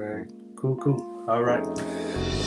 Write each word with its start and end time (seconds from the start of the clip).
right. 0.00 0.26
Cool, 0.56 0.76
cool. 0.76 1.24
All 1.28 1.42
right. 1.42 1.64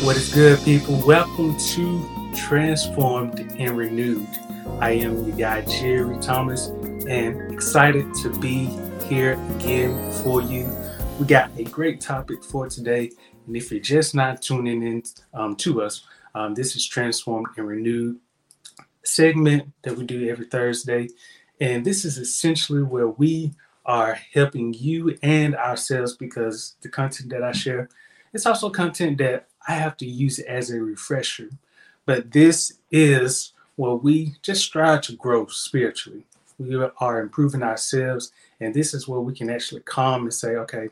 What 0.04 0.18
is 0.18 0.34
good, 0.34 0.60
people? 0.63 1.00
Welcome 1.05 1.55
to 1.57 2.32
Transformed 2.36 3.39
and 3.60 3.78
Renewed. 3.78 4.28
I 4.80 4.91
am 4.91 5.23
your 5.23 5.38
guy, 5.38 5.62
Jerry 5.62 6.18
Thomas, 6.20 6.68
and 7.08 7.54
excited 7.54 8.12
to 8.23 8.30
be 8.39 8.66
here 9.05 9.34
again 9.55 10.12
for 10.23 10.41
you. 10.41 10.68
We 11.20 11.27
got 11.27 11.52
a 11.58 11.63
great 11.63 12.02
topic 12.02 12.44
for 12.44 12.68
today. 12.68 13.12
And 13.45 13.55
if 13.55 13.72
you're 13.72 13.81
just 13.81 14.16
not 14.16 14.41
tuning 14.41 14.81
in 14.81 15.04
um, 15.35 15.55
to 15.58 15.84
us, 15.84 16.04
um, 16.34 16.55
this 16.55 16.76
is 16.76 16.88
Transformed 16.88 17.48
and 17.58 17.67
Renewed 17.67 18.20
segment 19.04 19.72
that 19.84 19.95
we 19.95 20.05
do 20.05 20.27
every 20.27 20.48
Thursday. 20.48 21.08
And 21.62 21.85
this 21.85 22.04
is 22.04 22.17
essentially 22.17 22.81
where 22.81 23.09
we 23.09 23.54
are 23.86 24.20
helping 24.34 24.73
you 24.73 25.18
and 25.22 25.55
ourselves 25.55 26.16
because 26.16 26.76
the 26.82 26.90
content 26.90 27.30
that 27.30 27.44
I 27.44 27.52
share 27.52 27.90
it's 28.34 28.48
also 28.48 28.70
content 28.72 29.20
that 29.20 29.48
I 29.68 29.73
have 29.73 29.96
to 29.98 30.08
use 30.08 30.40
as 30.40 30.72
a 30.72 30.82
refresher. 30.82 31.50
But 32.06 32.32
this 32.32 32.80
is 32.92 33.54
where 33.76 33.94
we 33.94 34.36
just 34.42 34.64
strive 34.64 35.02
to 35.02 35.16
grow 35.16 35.46
spiritually. 35.48 36.26
We 36.58 36.76
are 36.76 37.22
improving 37.22 37.64
ourselves, 37.64 38.32
and 38.59 38.73
this 38.73 38.94
is 38.94 39.08
where 39.08 39.20
we 39.20 39.34
can 39.34 39.50
actually 39.50 39.82
come 39.86 40.23
and 40.23 40.34
say, 40.34 40.56
okay, 40.56 40.90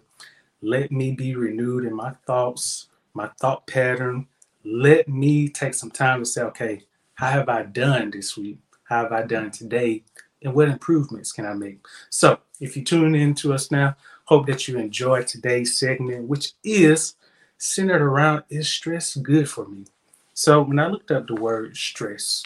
let 0.61 0.91
me 0.91 1.11
be 1.11 1.35
renewed 1.35 1.85
in 1.85 1.95
my 1.95 2.11
thoughts, 2.25 2.87
my 3.13 3.29
thought 3.39 3.67
pattern. 3.67 4.27
Let 4.63 5.07
me 5.07 5.49
take 5.49 5.73
some 5.73 5.91
time 5.91 6.19
to 6.19 6.25
say, 6.25 6.43
okay, 6.43 6.83
how 7.15 7.31
have 7.31 7.49
I 7.49 7.63
done 7.63 8.11
this 8.11 8.37
week? 8.37 8.59
How 8.83 9.03
have 9.03 9.11
I 9.11 9.23
done 9.23 9.51
today? 9.51 10.03
And 10.41 10.53
what 10.53 10.69
improvements 10.69 11.31
can 11.31 11.45
I 11.45 11.53
make? 11.53 11.85
So, 12.09 12.39
if 12.59 12.75
you 12.75 12.83
tune 12.83 13.15
in 13.15 13.35
to 13.35 13.53
us 13.53 13.71
now, 13.71 13.95
hope 14.25 14.47
that 14.47 14.67
you 14.67 14.77
enjoy 14.77 15.23
today's 15.23 15.77
segment, 15.77 16.27
which 16.27 16.53
is 16.63 17.15
centered 17.57 18.01
around 18.01 18.43
is 18.49 18.67
stress 18.67 19.15
good 19.15 19.49
for 19.49 19.67
me? 19.67 19.85
So 20.33 20.61
when 20.61 20.79
I 20.79 20.87
looked 20.87 21.11
up 21.11 21.27
the 21.27 21.35
word 21.35 21.77
stress, 21.77 22.43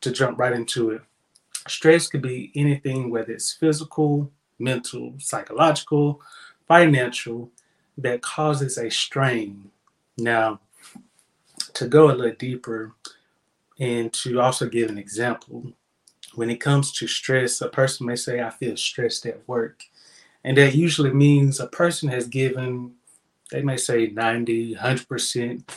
to 0.00 0.10
jump 0.10 0.38
right 0.38 0.52
into 0.52 0.90
it, 0.90 1.02
stress 1.68 2.06
could 2.06 2.22
be 2.22 2.52
anything, 2.54 3.10
whether 3.10 3.32
it's 3.32 3.52
physical, 3.52 4.30
mental, 4.58 5.14
psychological, 5.18 6.20
financial, 6.68 7.50
that 7.98 8.22
causes 8.22 8.78
a 8.78 8.90
strain. 8.90 9.70
Now, 10.16 10.60
to 11.74 11.88
go 11.88 12.10
a 12.10 12.12
little 12.12 12.36
deeper 12.38 12.94
and 13.78 14.12
to 14.14 14.40
also 14.40 14.68
give 14.68 14.88
an 14.88 14.98
example, 14.98 15.72
when 16.36 16.50
it 16.50 16.60
comes 16.60 16.92
to 16.92 17.06
stress, 17.06 17.60
a 17.60 17.68
person 17.68 18.06
may 18.06 18.16
say, 18.16 18.40
I 18.40 18.50
feel 18.50 18.76
stressed 18.76 19.26
at 19.26 19.46
work. 19.48 19.82
And 20.44 20.56
that 20.58 20.74
usually 20.74 21.12
means 21.12 21.58
a 21.58 21.66
person 21.66 22.08
has 22.08 22.28
given 22.28 22.94
they 23.50 23.62
may 23.62 23.76
say 23.76 24.08
90, 24.08 24.74
100% 24.74 25.68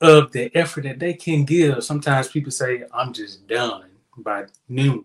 of 0.00 0.32
the 0.32 0.54
effort 0.56 0.84
that 0.84 0.98
they 0.98 1.14
can 1.14 1.44
give. 1.44 1.84
Sometimes 1.84 2.28
people 2.28 2.50
say, 2.50 2.84
I'm 2.92 3.12
just 3.12 3.46
done 3.46 3.90
by 4.16 4.46
noon. 4.68 5.04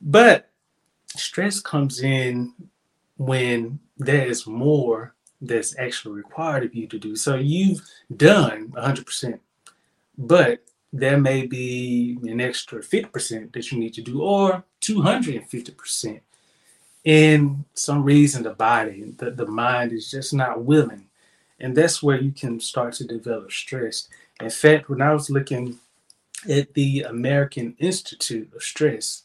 But 0.00 0.50
stress 1.16 1.60
comes 1.60 2.02
in 2.02 2.52
when 3.16 3.78
there 3.96 4.26
is 4.26 4.46
more 4.46 5.14
that's 5.40 5.78
actually 5.78 6.14
required 6.14 6.64
of 6.64 6.74
you 6.74 6.86
to 6.88 6.98
do. 6.98 7.16
So 7.16 7.36
you've 7.36 7.80
done 8.16 8.68
100%, 8.68 9.38
but 10.18 10.62
there 10.98 11.18
may 11.18 11.46
be 11.46 12.18
an 12.22 12.40
extra 12.40 12.80
50% 12.80 13.52
that 13.52 13.70
you 13.70 13.78
need 13.78 13.94
to 13.94 14.02
do, 14.02 14.22
or 14.22 14.64
250%. 14.80 16.20
And 17.06 17.64
some 17.74 18.02
reason, 18.02 18.44
the 18.44 18.50
body, 18.50 19.12
the, 19.18 19.30
the 19.30 19.46
mind 19.46 19.92
is 19.92 20.10
just 20.10 20.32
not 20.32 20.62
willing 20.62 21.08
and 21.60 21.76
that's 21.76 22.02
where 22.02 22.20
you 22.20 22.32
can 22.32 22.60
start 22.60 22.94
to 22.94 23.04
develop 23.04 23.50
stress. 23.52 24.08
In 24.40 24.50
fact, 24.50 24.88
when 24.88 25.00
I 25.00 25.12
was 25.12 25.30
looking 25.30 25.78
at 26.48 26.74
the 26.74 27.02
American 27.02 27.74
Institute 27.78 28.52
of 28.54 28.62
Stress, 28.62 29.22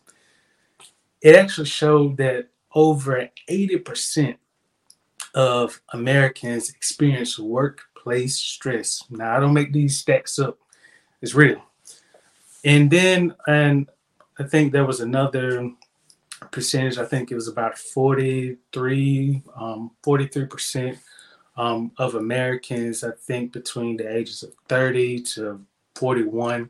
it 1.21 1.35
actually 1.35 1.67
showed 1.67 2.17
that 2.17 2.47
over 2.73 3.29
80% 3.49 4.37
of 5.33 5.81
Americans 5.89 6.69
experience 6.69 7.37
workplace 7.37 8.37
stress. 8.37 9.03
Now, 9.09 9.35
I 9.35 9.39
don't 9.39 9.53
make 9.53 9.73
these 9.73 9.97
stacks 9.97 10.39
up, 10.39 10.59
it's 11.21 11.35
real. 11.35 11.61
And 12.63 12.89
then, 12.91 13.35
and 13.47 13.87
I 14.37 14.43
think 14.43 14.71
there 14.71 14.85
was 14.85 14.99
another 14.99 15.71
percentage, 16.51 16.97
I 16.97 17.05
think 17.05 17.31
it 17.31 17.35
was 17.35 17.47
about 17.47 17.77
43, 17.77 19.41
um, 19.55 19.91
43% 20.03 20.97
um, 21.57 21.91
of 21.97 22.15
Americans, 22.15 23.03
I 23.03 23.11
think 23.11 23.51
between 23.51 23.97
the 23.97 24.13
ages 24.13 24.43
of 24.43 24.53
30 24.67 25.21
to 25.23 25.65
41, 25.95 26.69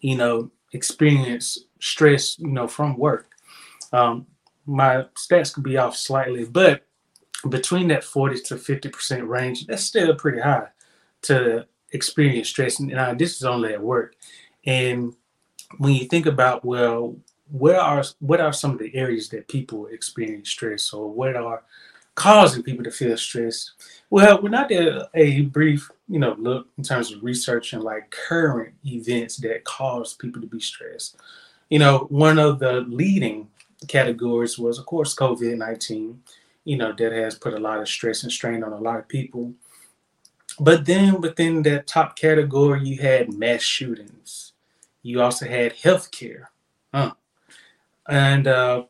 you 0.00 0.16
know, 0.16 0.50
experience 0.72 1.58
stress, 1.80 2.38
you 2.38 2.48
know, 2.48 2.68
from 2.68 2.96
work. 2.96 3.26
Um, 3.92 4.26
my 4.66 5.06
stats 5.16 5.52
could 5.52 5.64
be 5.64 5.76
off 5.76 5.96
slightly, 5.96 6.44
but 6.44 6.86
between 7.48 7.88
that 7.88 8.04
40 8.04 8.40
to 8.42 8.54
50% 8.54 9.26
range, 9.26 9.66
that's 9.66 9.82
still 9.82 10.14
pretty 10.14 10.40
high 10.40 10.68
to 11.22 11.66
experience 11.92 12.48
stress. 12.48 12.80
And 12.80 12.94
uh, 12.94 13.14
this 13.14 13.36
is 13.36 13.44
only 13.44 13.72
at 13.72 13.82
work. 13.82 14.16
And 14.64 15.14
when 15.78 15.94
you 15.94 16.06
think 16.06 16.26
about, 16.26 16.64
well, 16.64 17.16
where 17.50 17.80
are 17.80 18.02
what 18.20 18.40
are 18.40 18.52
some 18.52 18.72
of 18.72 18.78
the 18.78 18.94
areas 18.94 19.28
that 19.28 19.48
people 19.48 19.86
experience 19.86 20.48
stress 20.48 20.92
or 20.92 21.10
what 21.10 21.36
are 21.36 21.62
causing 22.14 22.62
people 22.62 22.84
to 22.84 22.90
feel 22.90 23.16
stressed? 23.16 23.72
Well, 24.10 24.40
when 24.40 24.54
I 24.54 24.66
did 24.66 25.02
a 25.14 25.42
brief, 25.42 25.90
you 26.08 26.18
know, 26.18 26.34
look 26.38 26.68
in 26.78 26.84
terms 26.84 27.12
of 27.12 27.22
researching 27.22 27.80
like 27.80 28.10
current 28.10 28.74
events 28.86 29.36
that 29.38 29.64
cause 29.64 30.14
people 30.14 30.40
to 30.40 30.46
be 30.46 30.60
stressed, 30.60 31.16
you 31.68 31.78
know, 31.78 32.06
one 32.10 32.38
of 32.38 32.58
the 32.58 32.82
leading 32.82 33.48
categories 33.88 34.58
was, 34.58 34.78
of 34.78 34.86
course, 34.86 35.14
COVID 35.14 35.56
19, 35.56 36.20
you 36.64 36.76
know, 36.76 36.92
that 36.92 37.12
has 37.12 37.34
put 37.34 37.54
a 37.54 37.58
lot 37.58 37.80
of 37.80 37.88
stress 37.88 38.22
and 38.22 38.32
strain 38.32 38.62
on 38.62 38.72
a 38.72 38.78
lot 38.78 38.98
of 38.98 39.08
people. 39.08 39.52
But 40.60 40.84
then 40.84 41.20
within 41.20 41.62
that 41.62 41.86
top 41.86 42.16
category, 42.16 42.86
you 42.86 43.00
had 43.00 43.32
mass 43.32 43.62
shootings. 43.62 44.52
You 45.02 45.20
also 45.20 45.46
had 45.46 45.74
healthcare. 45.74 46.46
Huh. 46.92 47.14
And 48.08 48.46
uh, 48.46 48.84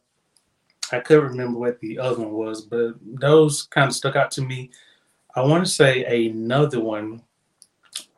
I 0.91 1.01
couldn't 1.01 1.31
remember 1.31 1.59
what 1.59 1.81
the 1.81 1.99
other 1.99 2.21
one 2.21 2.33
was, 2.33 2.63
but 2.63 2.95
those 3.03 3.63
kind 3.65 3.89
of 3.89 3.95
stuck 3.95 4.17
out 4.17 4.31
to 4.33 4.43
me. 4.43 4.71
I 5.35 5.41
want 5.43 5.65
to 5.65 5.71
say 5.71 6.05
another 6.29 6.81
one 6.81 7.23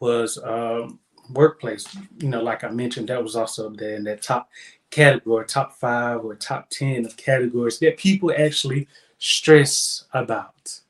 was 0.01 0.39
um, 0.43 0.99
workplace. 1.31 1.87
You 2.19 2.29
know, 2.29 2.43
like 2.43 2.65
I 2.65 2.71
mentioned, 2.71 3.09
that 3.09 3.23
was 3.23 3.37
also 3.37 3.71
up 3.71 3.77
there 3.77 3.95
in 3.95 4.05
that 4.05 4.23
top 4.23 4.49
category, 4.91 5.47
top 5.47 5.75
five 5.75 6.25
or 6.25 6.35
top 6.35 6.71
10 6.71 7.07
of 7.07 7.17
categories 7.17 7.79
that 7.81 7.97
people 7.97 8.33
actually 8.37 8.89
stress 9.19 10.05
about. 10.13 10.81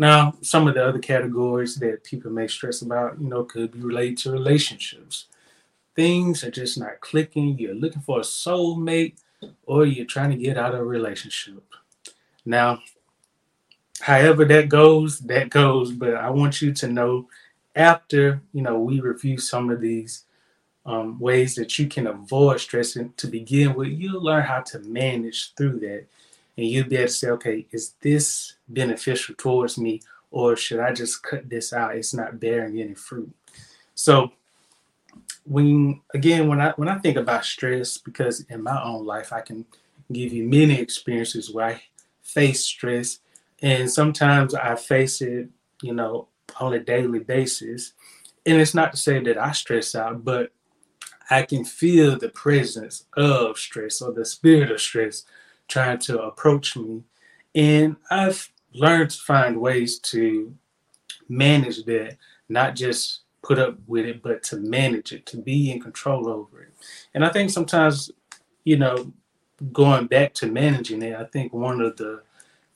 Now, 0.00 0.32
some 0.40 0.66
of 0.66 0.72
the 0.72 0.88
other 0.88 0.98
categories 0.98 1.76
that 1.76 2.04
people 2.04 2.30
may 2.30 2.48
stress 2.48 2.80
about, 2.80 3.20
you 3.20 3.28
know, 3.28 3.44
could 3.44 3.72
be 3.72 3.80
related 3.80 4.16
to 4.18 4.32
relationships. 4.32 5.26
Things 5.94 6.42
are 6.42 6.50
just 6.50 6.78
not 6.78 7.00
clicking. 7.00 7.58
You're 7.58 7.74
looking 7.74 8.00
for 8.00 8.20
a 8.20 8.22
soulmate 8.22 9.18
or 9.66 9.84
you're 9.84 10.06
trying 10.06 10.30
to 10.30 10.38
get 10.38 10.56
out 10.56 10.72
of 10.72 10.80
a 10.80 10.84
relationship. 10.84 11.62
Now, 12.46 12.78
however 14.00 14.46
that 14.46 14.70
goes, 14.70 15.18
that 15.18 15.50
goes. 15.50 15.92
But 15.92 16.14
I 16.14 16.30
want 16.30 16.62
you 16.62 16.72
to 16.72 16.88
know 16.88 17.28
after 17.76 18.40
you 18.54 18.62
know 18.62 18.80
we 18.80 19.00
review 19.00 19.36
some 19.36 19.68
of 19.68 19.82
these 19.82 20.24
um, 20.86 21.20
ways 21.20 21.54
that 21.56 21.78
you 21.78 21.88
can 21.88 22.06
avoid 22.06 22.58
stressing 22.58 23.12
to 23.18 23.26
begin 23.26 23.74
with, 23.74 23.88
you'll 23.88 24.24
learn 24.24 24.44
how 24.44 24.60
to 24.60 24.78
manage 24.78 25.52
through 25.56 25.80
that, 25.80 26.06
and 26.60 26.68
you'll 26.68 26.86
be 26.86 26.96
able 26.96 27.06
to 27.06 27.12
say, 27.12 27.30
okay, 27.30 27.66
is 27.70 27.94
this 28.02 28.56
beneficial 28.68 29.34
towards 29.34 29.78
me, 29.78 30.02
or 30.30 30.56
should 30.56 30.78
I 30.78 30.92
just 30.92 31.22
cut 31.22 31.48
this 31.48 31.72
out? 31.72 31.96
It's 31.96 32.12
not 32.12 32.38
bearing 32.38 32.78
any 32.78 32.94
fruit. 32.94 33.32
So 33.94 34.32
when 35.46 36.02
again 36.12 36.48
when 36.48 36.60
I 36.60 36.72
when 36.76 36.88
I 36.88 36.98
think 36.98 37.16
about 37.16 37.46
stress, 37.46 37.96
because 37.96 38.40
in 38.50 38.62
my 38.62 38.78
own 38.82 39.06
life 39.06 39.32
I 39.32 39.40
can 39.40 39.64
give 40.12 40.34
you 40.34 40.44
many 40.44 40.78
experiences 40.78 41.50
where 41.50 41.66
I 41.66 41.82
face 42.22 42.62
stress, 42.62 43.20
and 43.62 43.90
sometimes 43.90 44.54
I 44.54 44.74
face 44.74 45.22
it, 45.22 45.48
you 45.80 45.94
know, 45.94 46.28
on 46.60 46.74
a 46.74 46.78
daily 46.78 47.20
basis. 47.20 47.94
And 48.44 48.60
it's 48.60 48.74
not 48.74 48.90
to 48.90 48.98
say 48.98 49.18
that 49.18 49.38
I 49.38 49.52
stress 49.52 49.94
out, 49.94 50.26
but 50.26 50.52
I 51.30 51.42
can 51.42 51.64
feel 51.64 52.18
the 52.18 52.28
presence 52.28 53.06
of 53.16 53.56
stress 53.56 54.02
or 54.02 54.12
the 54.12 54.26
spirit 54.26 54.70
of 54.70 54.80
stress 54.80 55.24
trying 55.70 55.98
to 55.98 56.20
approach 56.20 56.76
me. 56.76 57.02
And 57.54 57.96
I've 58.10 58.50
learned 58.74 59.10
to 59.10 59.18
find 59.18 59.60
ways 59.60 59.98
to 60.00 60.54
manage 61.28 61.84
that, 61.84 62.16
not 62.48 62.74
just 62.76 63.20
put 63.42 63.58
up 63.58 63.76
with 63.86 64.04
it, 64.04 64.22
but 64.22 64.42
to 64.44 64.56
manage 64.56 65.12
it, 65.12 65.24
to 65.26 65.38
be 65.38 65.70
in 65.70 65.80
control 65.80 66.28
over 66.28 66.62
it. 66.62 66.72
And 67.14 67.24
I 67.24 67.30
think 67.30 67.50
sometimes, 67.50 68.10
you 68.64 68.76
know, 68.76 69.12
going 69.72 70.06
back 70.06 70.34
to 70.34 70.46
managing 70.46 71.02
it, 71.02 71.16
I 71.16 71.24
think 71.24 71.52
one 71.52 71.80
of 71.80 71.96
the 71.96 72.22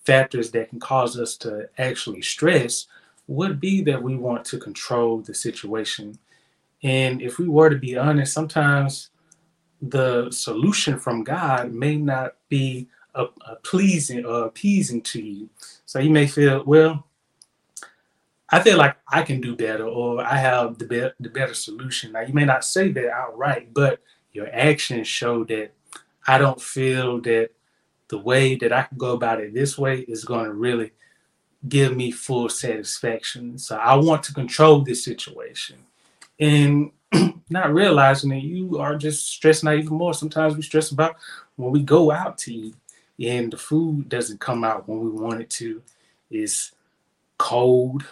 factors 0.05 0.51
that 0.53 0.71
can 0.71 0.81
cause 0.81 1.19
us 1.19 1.37
to 1.39 1.69
actually 1.79 2.23
stress 2.23 2.87
would 3.27 3.59
be 3.59 3.83
that 3.83 4.03
we 4.03 4.17
want 4.17 4.45
to 4.45 4.59
control 4.59 5.19
the 5.19 5.35
situation. 5.35 6.19
And 6.83 7.23
if 7.23 7.39
we 7.39 7.49
were 7.49 7.71
to 7.71 7.77
be 7.77 7.97
honest, 7.97 8.33
sometimes 8.33 9.11
the 9.89 10.31
solution 10.31 10.99
from 10.99 11.25
God 11.25 11.73
may 11.73 11.97
not 11.97 12.35
be 12.49 12.89
a, 13.15 13.27
a 13.47 13.57
pleasing 13.57 14.25
or 14.25 14.47
appeasing 14.47 15.03
to 15.03 15.23
you. 15.23 15.49
So 15.87 15.99
you 15.99 16.11
may 16.11 16.27
feel, 16.27 16.65
well, 16.65 17.07
I 18.49 18.63
feel 18.63 18.77
like 18.77 18.97
I 19.09 19.23
can 19.23 19.41
do 19.41 19.57
better 19.57 19.85
or 19.85 20.23
I 20.23 20.37
have 20.37 20.79
the, 20.79 20.87
be- 20.87 21.11
the 21.21 21.29
better 21.29 21.55
solution. 21.55 22.13
Now, 22.13 22.21
you 22.21 22.35
may 22.35 22.45
not 22.45 22.65
say 22.65 22.93
that 22.93 23.11
outright, 23.11 23.73
but 23.73 24.01
your 24.33 24.49
actions 24.53 25.09
show 25.09 25.45
that 25.45 25.71
I 26.27 26.39
don't 26.39 26.61
feel 26.61 27.21
that 27.23 27.51
the 28.09 28.19
way 28.19 28.55
that 28.57 28.73
I 28.73 28.83
can 28.83 28.99
go 28.99 29.13
about 29.13 29.41
it 29.41 29.55
this 29.55 29.79
way 29.79 30.01
is 30.01 30.25
going 30.25 30.45
to 30.45 30.53
really 30.53 30.93
give 31.69 31.97
me 31.97 32.11
full 32.11 32.49
satisfaction. 32.49 33.59
So 33.59 33.77
I 33.77 33.95
want 33.97 34.23
to 34.25 34.35
control 34.35 34.81
this 34.81 35.05
situation. 35.05 35.79
And 36.39 36.91
not 37.51 37.75
realizing 37.75 38.31
that 38.31 38.43
you 38.43 38.79
are 38.79 38.97
just 38.97 39.27
stressing 39.29 39.69
out 39.69 39.77
even 39.77 39.97
more. 39.97 40.15
Sometimes 40.15 40.57
we 40.57 40.63
stress 40.63 40.91
about 40.91 41.17
when 41.57 41.71
we 41.71 41.83
go 41.83 42.11
out 42.11 42.39
to 42.39 42.55
eat 42.55 42.75
and 43.21 43.53
the 43.53 43.57
food 43.57 44.09
doesn't 44.09 44.41
come 44.41 44.65
out 44.65 44.89
when 44.89 45.01
we 45.01 45.11
want 45.11 45.41
it 45.41 45.51
to. 45.51 45.83
It's 46.31 46.73
cold. 47.39 48.05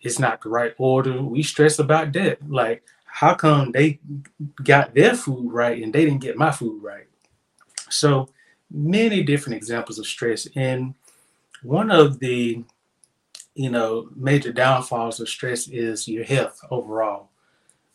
It's 0.00 0.18
not 0.18 0.40
the 0.40 0.48
right 0.48 0.74
order. 0.78 1.22
We 1.22 1.42
stress 1.42 1.78
about 1.78 2.12
that. 2.14 2.38
Like, 2.48 2.82
how 3.04 3.34
come 3.34 3.72
they 3.72 3.98
got 4.62 4.94
their 4.94 5.14
food 5.14 5.52
right 5.52 5.82
and 5.82 5.92
they 5.92 6.04
didn't 6.04 6.22
get 6.22 6.38
my 6.38 6.50
food 6.50 6.82
right? 6.82 7.06
So 7.90 8.28
many 8.70 9.22
different 9.22 9.56
examples 9.56 9.98
of 9.98 10.06
stress. 10.06 10.46
And 10.54 10.94
one 11.62 11.90
of 11.90 12.18
the 12.20 12.64
you 13.54 13.70
know 13.70 14.08
major 14.14 14.52
downfalls 14.52 15.20
of 15.20 15.28
stress 15.28 15.68
is 15.68 16.06
your 16.08 16.24
health 16.24 16.60
overall. 16.70 17.29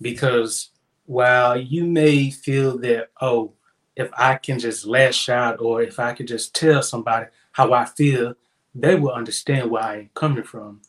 Because 0.01 0.69
while 1.05 1.57
you 1.57 1.85
may 1.85 2.31
feel 2.31 2.77
that, 2.79 3.09
oh, 3.21 3.53
if 3.95 4.09
I 4.17 4.35
can 4.35 4.59
just 4.59 4.85
lash 4.85 5.29
out 5.29 5.61
or 5.61 5.81
if 5.81 5.99
I 5.99 6.13
could 6.13 6.27
just 6.27 6.53
tell 6.53 6.81
somebody 6.81 7.27
how 7.51 7.73
I 7.73 7.85
feel, 7.85 8.35
they 8.73 8.95
will 8.95 9.13
understand 9.13 9.71
where 9.71 9.83
I'm 9.83 10.09
coming 10.13 10.43
from. 10.43 10.81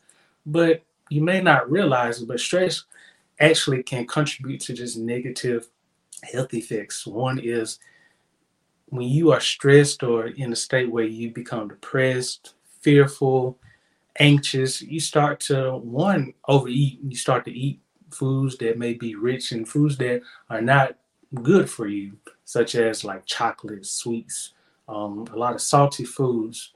But 0.44 0.82
you 1.08 1.23
may 1.23 1.41
not 1.41 1.70
realize 1.70 2.20
it, 2.20 2.26
but 2.29 2.41
stress 2.41 2.85
actually 3.38 3.82
can 3.82 4.06
contribute 4.06 4.61
to 4.62 4.73
just 4.73 4.99
negative 4.99 5.69
health 6.23 6.53
effects. 6.55 7.06
One 7.06 7.38
is 7.38 7.79
when 8.87 9.08
you 9.08 9.32
are 9.32 9.41
stressed 9.41 10.03
or 10.03 10.29
in 10.29 10.53
a 10.53 10.56
state 10.56 10.91
where 10.91 11.05
you 11.05 11.31
become 11.31 11.69
depressed, 11.69 12.55
fearful, 12.81 13.58
anxious, 14.19 14.82
you 14.82 15.00
start 15.00 15.41
to 15.41 15.76
one 15.76 16.32
overeat. 16.49 17.00
You 17.03 17.17
start 17.17 17.44
to 17.44 17.53
eat 17.53 17.81
foods 18.17 18.57
that 18.59 18.79
may 18.79 18.95
be 18.95 19.15
rich 19.15 19.53
in 19.53 19.65
foods 19.65 19.97
that 19.99 20.23
are 20.51 20.63
not 20.63 20.97
good 21.43 21.69
for 21.69 21.87
you, 21.87 22.17
such 22.45 22.75
as 22.75 23.05
like 23.05 23.27
chocolate, 23.27 23.87
sweets, 23.87 24.55
um, 24.89 25.27
a 25.33 25.37
lot 25.37 25.55
of 25.55 25.61
salty 25.61 26.05
foods, 26.05 26.73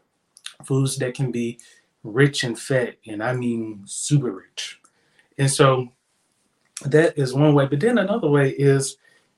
foods 0.65 0.97
that 0.99 1.15
can 1.15 1.31
be 1.31 1.59
rich 2.03 2.45
in 2.45 2.55
fat, 2.57 2.97
and 3.07 3.23
I 3.23 3.33
mean 3.35 3.83
super 3.87 4.33
rich. 4.33 4.81
And 5.39 5.51
so 5.51 5.89
that 6.85 7.19
is 7.19 7.35
one 7.35 7.55
way. 7.55 7.67
But 7.67 7.81
then 7.81 7.99
another 7.99 8.29
way 8.29 8.51
is 8.51 8.97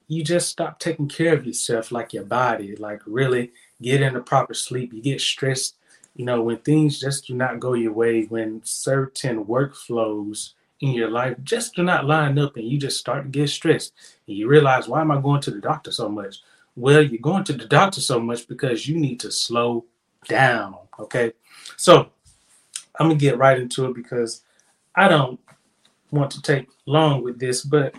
you 0.08 0.24
just 0.24 0.48
stop 0.48 0.78
taking 0.78 1.08
care 1.08 1.34
of 1.34 1.46
yourself, 1.46 1.92
like 1.92 2.12
your 2.12 2.24
body, 2.24 2.76
like 2.76 3.00
really 3.06 3.52
get 3.80 4.02
into 4.02 4.20
proper 4.20 4.54
sleep. 4.54 4.92
You 4.92 5.02
get 5.02 5.20
stressed, 5.20 5.76
you 6.14 6.24
know, 6.24 6.42
when 6.42 6.58
things 6.58 7.00
just 7.00 7.26
do 7.26 7.34
not 7.34 7.60
go 7.60 7.74
your 7.74 7.92
way, 7.92 8.24
when 8.24 8.60
certain 8.64 9.44
workflows 9.44 10.52
in 10.82 10.90
your 10.92 11.10
life 11.10 11.36
just 11.42 11.74
do 11.74 11.82
not 11.82 12.04
line 12.04 12.38
up 12.38 12.56
and 12.56 12.68
you 12.68 12.78
just 12.78 12.98
start 12.98 13.24
to 13.24 13.28
get 13.30 13.48
stressed. 13.48 13.94
And 14.26 14.36
you 14.36 14.48
realize 14.48 14.86
why 14.88 15.00
am 15.00 15.10
i 15.10 15.20
going 15.20 15.40
to 15.42 15.50
the 15.50 15.60
doctor 15.60 15.90
so 15.90 16.08
much? 16.08 16.40
Well 16.76 17.02
you're 17.02 17.20
going 17.20 17.44
to 17.44 17.54
the 17.54 17.66
doctor 17.66 18.00
so 18.00 18.20
much 18.20 18.46
because 18.46 18.86
you 18.86 18.98
need 18.98 19.18
to 19.20 19.32
slow 19.32 19.84
down 20.28 20.76
okay? 20.98 21.32
So 21.76 22.10
i'm 22.98 23.08
gonna 23.08 23.18
get 23.18 23.38
right 23.38 23.58
into 23.58 23.86
it 23.86 23.94
because 23.94 24.42
i 24.94 25.08
don't 25.08 25.40
want 26.10 26.30
to 26.30 26.42
take 26.42 26.68
long 26.86 27.22
with 27.22 27.38
this 27.38 27.64
but 27.64 27.94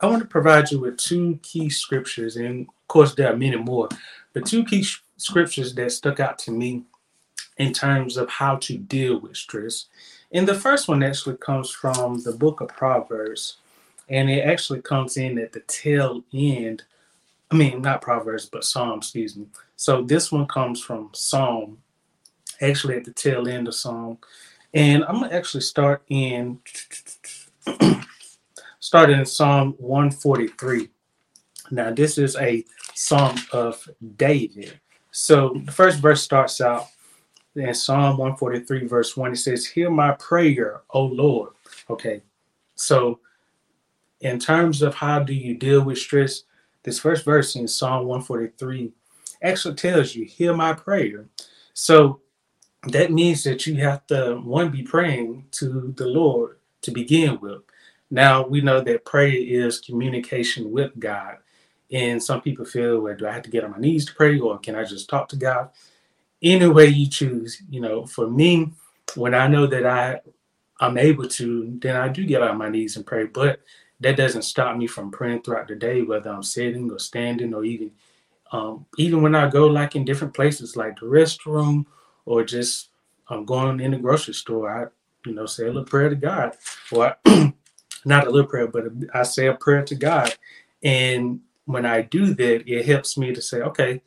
i 0.00 0.06
want 0.06 0.22
to 0.22 0.28
provide 0.28 0.70
you 0.70 0.80
with 0.80 0.96
two 0.96 1.38
key 1.42 1.70
scriptures 1.70 2.36
and 2.36 2.66
of 2.66 2.88
course 2.88 3.14
there 3.14 3.32
are 3.32 3.36
many 3.36 3.56
more 3.56 3.88
but 4.32 4.46
two 4.46 4.64
key 4.64 4.82
sh- 4.82 5.02
scriptures 5.16 5.74
that 5.74 5.92
stuck 5.92 6.20
out 6.20 6.38
to 6.38 6.50
me 6.50 6.82
in 7.58 7.72
terms 7.72 8.16
of 8.16 8.28
how 8.28 8.56
to 8.56 8.76
deal 8.76 9.20
with 9.20 9.36
stress 9.36 9.86
and 10.32 10.48
the 10.48 10.54
first 10.54 10.88
one 10.88 11.02
actually 11.02 11.36
comes 11.36 11.70
from 11.70 12.22
the 12.22 12.32
book 12.32 12.60
of 12.60 12.68
Proverbs, 12.68 13.58
and 14.08 14.30
it 14.30 14.40
actually 14.46 14.80
comes 14.80 15.16
in 15.16 15.38
at 15.38 15.52
the 15.52 15.60
tail 15.60 16.22
end. 16.32 16.82
I 17.50 17.54
mean, 17.54 17.82
not 17.82 18.00
Proverbs, 18.00 18.46
but 18.46 18.64
Psalm, 18.64 18.98
excuse 18.98 19.36
me. 19.36 19.46
So 19.76 20.02
this 20.02 20.32
one 20.32 20.46
comes 20.46 20.80
from 20.80 21.10
Psalm, 21.12 21.78
actually 22.60 22.96
at 22.96 23.04
the 23.04 23.12
tail 23.12 23.48
end 23.48 23.68
of 23.68 23.74
Psalm. 23.74 24.18
And 24.74 25.04
I'm 25.04 25.20
gonna 25.20 25.34
actually 25.34 25.60
start 25.60 26.02
in 26.08 26.60
start 28.80 29.10
in 29.10 29.24
Psalm 29.26 29.74
143. 29.78 30.88
Now, 31.70 31.90
this 31.90 32.18
is 32.18 32.36
a 32.36 32.64
psalm 32.94 33.36
of 33.52 33.88
David. 34.16 34.78
So 35.10 35.60
the 35.64 35.72
first 35.72 36.00
verse 36.00 36.22
starts 36.22 36.60
out 36.60 36.86
in 37.54 37.74
Psalm 37.74 38.16
143, 38.16 38.86
verse 38.86 39.16
1, 39.16 39.32
it 39.32 39.36
says, 39.36 39.66
Hear 39.66 39.90
my 39.90 40.12
prayer, 40.12 40.82
O 40.90 41.04
Lord. 41.04 41.50
Okay, 41.90 42.22
so 42.74 43.20
in 44.20 44.38
terms 44.38 44.82
of 44.82 44.94
how 44.94 45.18
do 45.18 45.34
you 45.34 45.54
deal 45.54 45.82
with 45.82 45.98
stress, 45.98 46.44
this 46.82 46.98
first 46.98 47.24
verse 47.24 47.56
in 47.56 47.68
Psalm 47.68 48.06
143 48.06 48.92
actually 49.42 49.74
tells 49.74 50.14
you, 50.14 50.24
Hear 50.24 50.54
my 50.54 50.72
prayer. 50.72 51.26
So 51.74 52.20
that 52.88 53.12
means 53.12 53.44
that 53.44 53.66
you 53.66 53.76
have 53.76 54.06
to, 54.08 54.40
one, 54.42 54.70
be 54.70 54.82
praying 54.82 55.46
to 55.52 55.92
the 55.96 56.06
Lord 56.06 56.58
to 56.82 56.90
begin 56.90 57.38
with. 57.40 57.62
Now, 58.10 58.46
we 58.46 58.60
know 58.60 58.80
that 58.80 59.04
prayer 59.04 59.34
is 59.34 59.80
communication 59.80 60.70
with 60.70 60.98
God. 60.98 61.38
And 61.90 62.22
some 62.22 62.40
people 62.40 62.64
feel, 62.64 63.00
well, 63.00 63.16
do 63.16 63.26
I 63.26 63.32
have 63.32 63.42
to 63.42 63.50
get 63.50 63.64
on 63.64 63.70
my 63.70 63.78
knees 63.78 64.06
to 64.06 64.14
pray 64.14 64.38
or 64.38 64.58
can 64.58 64.74
I 64.74 64.84
just 64.84 65.08
talk 65.08 65.28
to 65.28 65.36
God? 65.36 65.70
Any 66.42 66.66
way 66.66 66.86
you 66.86 67.08
choose. 67.08 67.62
You 67.70 67.80
know, 67.80 68.06
for 68.06 68.28
me, 68.28 68.72
when 69.14 69.34
I 69.34 69.46
know 69.46 69.66
that 69.66 69.86
I 69.86 70.20
I'm 70.80 70.98
able 70.98 71.28
to, 71.28 71.78
then 71.80 71.96
I 71.96 72.08
do 72.08 72.24
get 72.26 72.42
on 72.42 72.58
my 72.58 72.68
knees 72.68 72.96
and 72.96 73.06
pray. 73.06 73.24
But 73.24 73.60
that 74.00 74.16
doesn't 74.16 74.42
stop 74.42 74.76
me 74.76 74.86
from 74.86 75.12
praying 75.12 75.42
throughout 75.42 75.68
the 75.68 75.76
day, 75.76 76.02
whether 76.02 76.30
I'm 76.30 76.42
sitting 76.42 76.90
or 76.90 76.98
standing 76.98 77.54
or 77.54 77.64
even 77.64 77.92
um, 78.52 78.86
even 78.98 79.22
when 79.22 79.34
I 79.34 79.48
go 79.48 79.66
like 79.66 79.96
in 79.96 80.04
different 80.04 80.34
places 80.34 80.76
like 80.76 81.00
the 81.00 81.06
restroom 81.06 81.86
or 82.26 82.44
just 82.44 82.90
I'm 83.28 83.40
um, 83.40 83.44
going 83.46 83.80
in 83.80 83.92
the 83.92 83.98
grocery 83.98 84.34
store, 84.34 84.70
I 84.70 85.28
you 85.28 85.34
know 85.34 85.46
say 85.46 85.64
a 85.64 85.68
little 85.68 85.84
prayer 85.84 86.10
to 86.10 86.16
God, 86.16 86.56
or 86.90 87.16
not 88.04 88.26
a 88.26 88.30
little 88.30 88.48
prayer, 88.48 88.66
but 88.66 88.84
I 89.14 89.22
say 89.22 89.46
a 89.46 89.54
prayer 89.54 89.82
to 89.84 89.94
God, 89.94 90.34
and 90.82 91.40
when 91.64 91.86
I 91.86 92.02
do 92.02 92.34
that, 92.34 92.68
it 92.68 92.84
helps 92.84 93.16
me 93.16 93.32
to 93.32 93.40
say, 93.40 93.62
okay, 93.62 94.02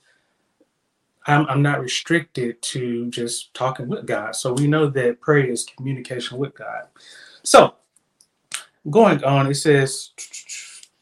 I'm, 1.26 1.46
I'm 1.48 1.62
not 1.62 1.82
restricted 1.82 2.62
to 2.62 3.10
just 3.10 3.54
talking 3.54 3.88
with 3.88 4.06
God. 4.06 4.36
So 4.36 4.54
we 4.54 4.68
know 4.68 4.88
that 4.88 5.22
prayer 5.22 5.46
is 5.46 5.64
communication 5.64 6.38
with 6.38 6.54
God. 6.54 6.84
So 7.44 7.76
going 8.90 9.24
on, 9.24 9.48
it 9.48 9.56
says 9.56 10.12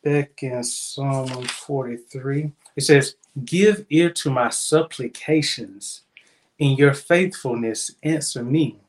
back 0.03 0.43
in 0.43 0.63
Psalm 0.63 1.27
43, 1.27 2.51
it 2.75 2.81
says, 2.81 3.15
Give 3.45 3.85
ear 3.89 4.11
to 4.11 4.29
my 4.29 4.49
supplications, 4.49 6.03
in 6.59 6.77
your 6.77 6.93
faithfulness 6.93 7.91
answer 8.03 8.43
me. 8.43 8.79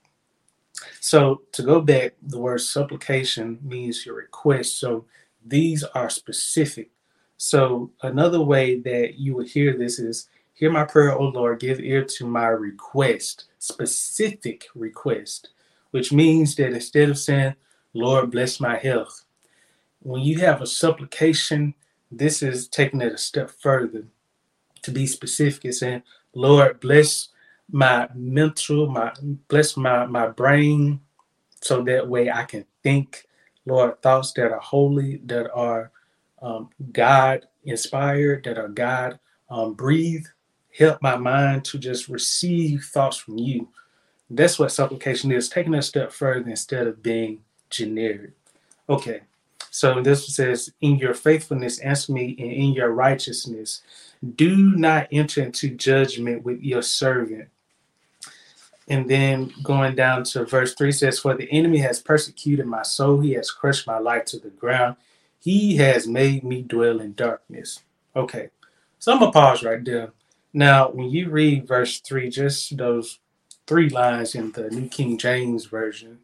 So 1.00 1.43
to 1.53 1.62
go 1.62 1.81
back, 1.81 2.12
the 2.23 2.38
word 2.38 2.61
supplication 2.61 3.59
means 3.62 4.05
your 4.05 4.17
request. 4.17 4.79
So 4.79 5.07
these 5.45 5.83
are 5.83 6.11
specific. 6.11 6.91
So 7.37 7.91
another 8.03 8.41
way 8.41 8.79
that 8.81 9.14
you 9.19 9.35
would 9.35 9.49
hear 9.49 9.76
this 9.76 9.99
is 9.99 10.29
Hear 10.54 10.70
my 10.70 10.84
prayer, 10.84 11.12
O 11.12 11.25
Lord, 11.25 11.58
give 11.58 11.80
ear 11.80 12.04
to 12.04 12.26
my 12.26 12.46
request, 12.46 13.46
specific 13.58 14.68
request, 14.76 15.49
which 15.90 16.12
means 16.12 16.54
that 16.56 16.73
instead 16.73 17.11
of 17.11 17.18
saying, 17.18 17.54
Lord, 17.92 18.30
bless 18.30 18.61
my 18.61 18.76
health, 18.76 19.25
when 20.00 20.23
you 20.23 20.38
have 20.38 20.62
a 20.62 20.66
supplication, 20.66 21.75
this 22.12 22.40
is 22.42 22.68
taking 22.68 23.00
it 23.00 23.12
a 23.12 23.18
step 23.18 23.50
further 23.50 24.04
to 24.82 24.90
be 24.92 25.06
specific. 25.06 25.64
It's 25.64 25.80
saying, 25.80 26.02
Lord, 26.34 26.78
bless 26.78 27.30
my 27.70 28.08
mental, 28.14 28.87
my 28.88 29.12
bless 29.49 29.76
my, 29.76 30.06
my 30.06 30.28
brain, 30.28 31.00
so 31.61 31.82
that 31.82 32.08
way 32.08 32.30
I 32.30 32.44
can 32.44 32.64
think, 32.82 33.25
Lord, 33.66 34.00
thoughts 34.02 34.32
that 34.34 34.52
are 34.52 34.61
holy, 34.61 35.20
that 35.25 35.50
are 35.52 35.90
um, 36.40 36.70
God 36.92 37.46
inspired, 37.64 38.44
that 38.44 38.58
are 38.58 38.68
God 38.68 39.18
um, 39.49 39.75
breathed, 39.75 40.28
help 40.76 41.00
my 41.00 41.16
mind 41.16 41.64
to 41.64 41.78
just 41.78 42.09
receive 42.09 42.85
thoughts 42.85 43.16
from 43.16 43.38
you. 43.38 43.69
That's 44.31 44.59
what 44.59 44.73
supplication 44.73 45.31
is, 45.31 45.49
taking 45.49 45.75
a 45.75 45.83
step 45.83 46.12
further 46.12 46.49
instead 46.49 46.87
of 46.87 47.02
being 47.02 47.40
generic. 47.71 48.33
Okay, 48.88 49.21
so 49.71 50.00
this 50.02 50.35
says, 50.35 50.73
In 50.81 50.97
your 50.97 51.14
faithfulness, 51.14 51.78
answer 51.81 52.12
me, 52.12 52.37
and 52.38 52.50
in 52.50 52.73
your 52.73 52.90
righteousness, 52.90 53.83
do 54.37 54.57
not 54.57 55.09
enter 55.12 55.43
into 55.43 55.71
judgment 55.71 56.45
with 56.45 56.61
your 56.62 56.83
servant. 56.83 57.49
And 58.88 59.09
then 59.09 59.52
going 59.62 59.95
down 59.95 60.25
to 60.25 60.45
verse 60.45 60.75
3 60.75 60.93
says, 60.93 61.19
For 61.19 61.35
the 61.35 61.50
enemy 61.50 61.78
has 61.78 62.00
persecuted 62.00 62.66
my 62.66 62.83
soul, 62.83 63.21
he 63.21 63.33
has 63.33 63.50
crushed 63.50 63.87
my 63.87 63.99
life 63.99 64.26
to 64.26 64.38
the 64.38 64.50
ground, 64.50 64.97
he 65.40 65.76
has 65.76 66.07
made 66.07 66.45
me 66.45 66.62
dwell 66.62 67.00
in 67.00 67.14
darkness. 67.14 67.81
Okay, 68.16 68.50
so 68.99 69.12
I'm 69.12 69.19
gonna 69.19 69.33
pause 69.33 69.62
right 69.62 69.85
there. 69.85 70.12
Now, 70.56 70.90
when 70.90 71.11
you 71.11 71.30
read 71.30 71.66
verse 71.66 71.99
3, 71.99 72.30
just 72.30 72.76
those 72.76 73.18
three 73.66 73.88
lines 73.88 74.37
in 74.37 74.52
the 74.52 74.70
New 74.70 74.88
King 74.88 75.18
James 75.18 75.64
Version, 75.66 76.20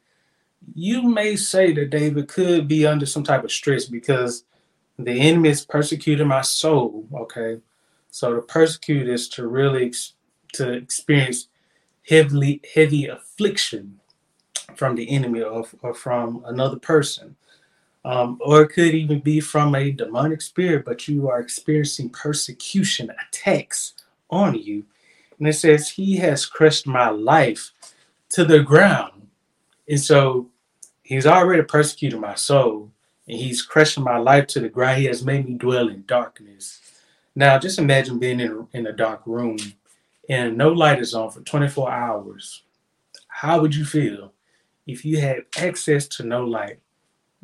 you 0.72 1.02
may 1.02 1.34
say 1.34 1.72
that 1.72 1.90
David 1.90 2.28
could 2.28 2.68
be 2.68 2.86
under 2.86 3.06
some 3.06 3.24
type 3.24 3.42
of 3.42 3.50
stress 3.50 3.86
because 3.86 4.44
the 4.96 5.10
enemy 5.10 5.48
is 5.48 5.66
persecuting 5.66 6.28
my 6.28 6.42
soul. 6.42 7.08
Okay, 7.12 7.58
so 8.12 8.34
to 8.34 8.42
persecute 8.42 9.08
is 9.08 9.28
to 9.30 9.48
really 9.48 9.86
ex- 9.86 10.12
to 10.52 10.74
experience 10.74 11.48
heavily 12.08 12.60
heavy 12.74 13.06
affliction 13.06 13.98
from 14.76 14.94
the 14.94 15.10
enemy 15.10 15.42
or, 15.42 15.66
or 15.82 15.92
from 15.92 16.44
another 16.46 16.78
person. 16.78 17.34
Um, 18.04 18.38
or 18.40 18.62
it 18.62 18.68
could 18.68 18.94
even 18.94 19.20
be 19.20 19.40
from 19.40 19.74
a 19.74 19.90
demonic 19.90 20.40
spirit, 20.40 20.84
but 20.84 21.08
you 21.08 21.28
are 21.28 21.40
experiencing 21.40 22.10
persecution, 22.10 23.10
attacks 23.28 23.94
on 24.30 24.54
you. 24.54 24.84
And 25.38 25.48
it 25.48 25.54
says, 25.54 25.90
He 25.90 26.16
has 26.16 26.46
crushed 26.46 26.86
my 26.86 27.10
life 27.10 27.72
to 28.30 28.44
the 28.44 28.60
ground. 28.60 29.28
And 29.88 30.00
so 30.00 30.48
He's 31.02 31.26
already 31.26 31.62
persecuted 31.62 32.20
my 32.20 32.34
soul, 32.34 32.90
and 33.26 33.38
He's 33.38 33.62
crushing 33.62 34.04
my 34.04 34.18
life 34.18 34.46
to 34.48 34.60
the 34.60 34.68
ground. 34.68 34.98
He 35.00 35.06
has 35.06 35.24
made 35.24 35.48
me 35.48 35.54
dwell 35.54 35.88
in 35.88 36.04
darkness. 36.06 36.80
Now, 37.34 37.58
just 37.58 37.78
imagine 37.78 38.18
being 38.18 38.40
in, 38.40 38.66
in 38.72 38.86
a 38.86 38.92
dark 38.92 39.22
room 39.26 39.56
and 40.28 40.56
no 40.56 40.68
light 40.68 41.00
is 41.00 41.14
on 41.14 41.30
for 41.30 41.40
24 41.40 41.90
hours. 41.90 42.62
How 43.26 43.60
would 43.60 43.74
you 43.74 43.84
feel 43.84 44.32
if 44.86 45.04
you 45.04 45.20
had 45.20 45.44
access 45.56 46.06
to 46.08 46.22
no 46.22 46.44
light? 46.44 46.78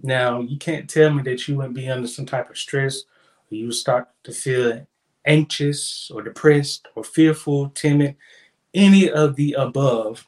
Now, 0.03 0.41
you 0.41 0.59
can't 0.59 0.89
tell 0.89 1.13
me 1.13 1.23
that 1.25 1.49
you 1.49 1.57
wouldn't 1.57 1.75
be 1.75 1.89
under 1.89 2.07
some 2.07 2.27
type 2.27 2.51
of 2.51 2.59
stress 2.59 3.03
or 3.51 3.57
you 3.57 3.67
would 3.67 3.75
start 3.75 4.09
to 4.25 4.33
feel 4.33 4.87
anxious 5.27 6.11
or 6.15 6.23
depressed 6.23 6.89
or 6.95 7.05
fearful, 7.05 7.71
timid, 7.71 8.17
any 8.75 9.11
of 9.11 9.37
the 9.37 9.55
above. 9.55 10.27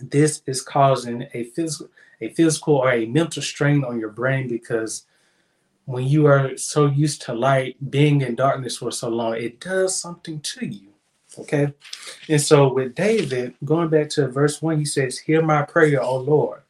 This 0.00 0.42
is 0.46 0.62
causing 0.62 1.26
a 1.34 1.44
physical, 1.44 1.88
a 2.20 2.28
physical 2.30 2.76
or 2.76 2.90
a 2.90 3.06
mental 3.06 3.42
strain 3.42 3.84
on 3.84 4.00
your 4.00 4.10
brain 4.10 4.48
because 4.48 5.04
when 5.86 6.06
you 6.06 6.26
are 6.26 6.56
so 6.56 6.86
used 6.86 7.22
to 7.22 7.34
light, 7.34 7.76
being 7.90 8.22
in 8.22 8.34
darkness 8.34 8.78
for 8.78 8.90
so 8.90 9.08
long, 9.08 9.36
it 9.36 9.60
does 9.60 9.98
something 9.98 10.40
to 10.40 10.66
you. 10.66 10.88
Okay. 11.38 11.74
And 12.28 12.40
so 12.40 12.72
with 12.72 12.94
David, 12.94 13.54
going 13.64 13.88
back 13.88 14.08
to 14.10 14.28
verse 14.28 14.62
one, 14.62 14.78
he 14.78 14.84
says, 14.84 15.18
Hear 15.18 15.42
my 15.42 15.62
prayer, 15.62 16.02
O 16.02 16.16
Lord. 16.16 16.62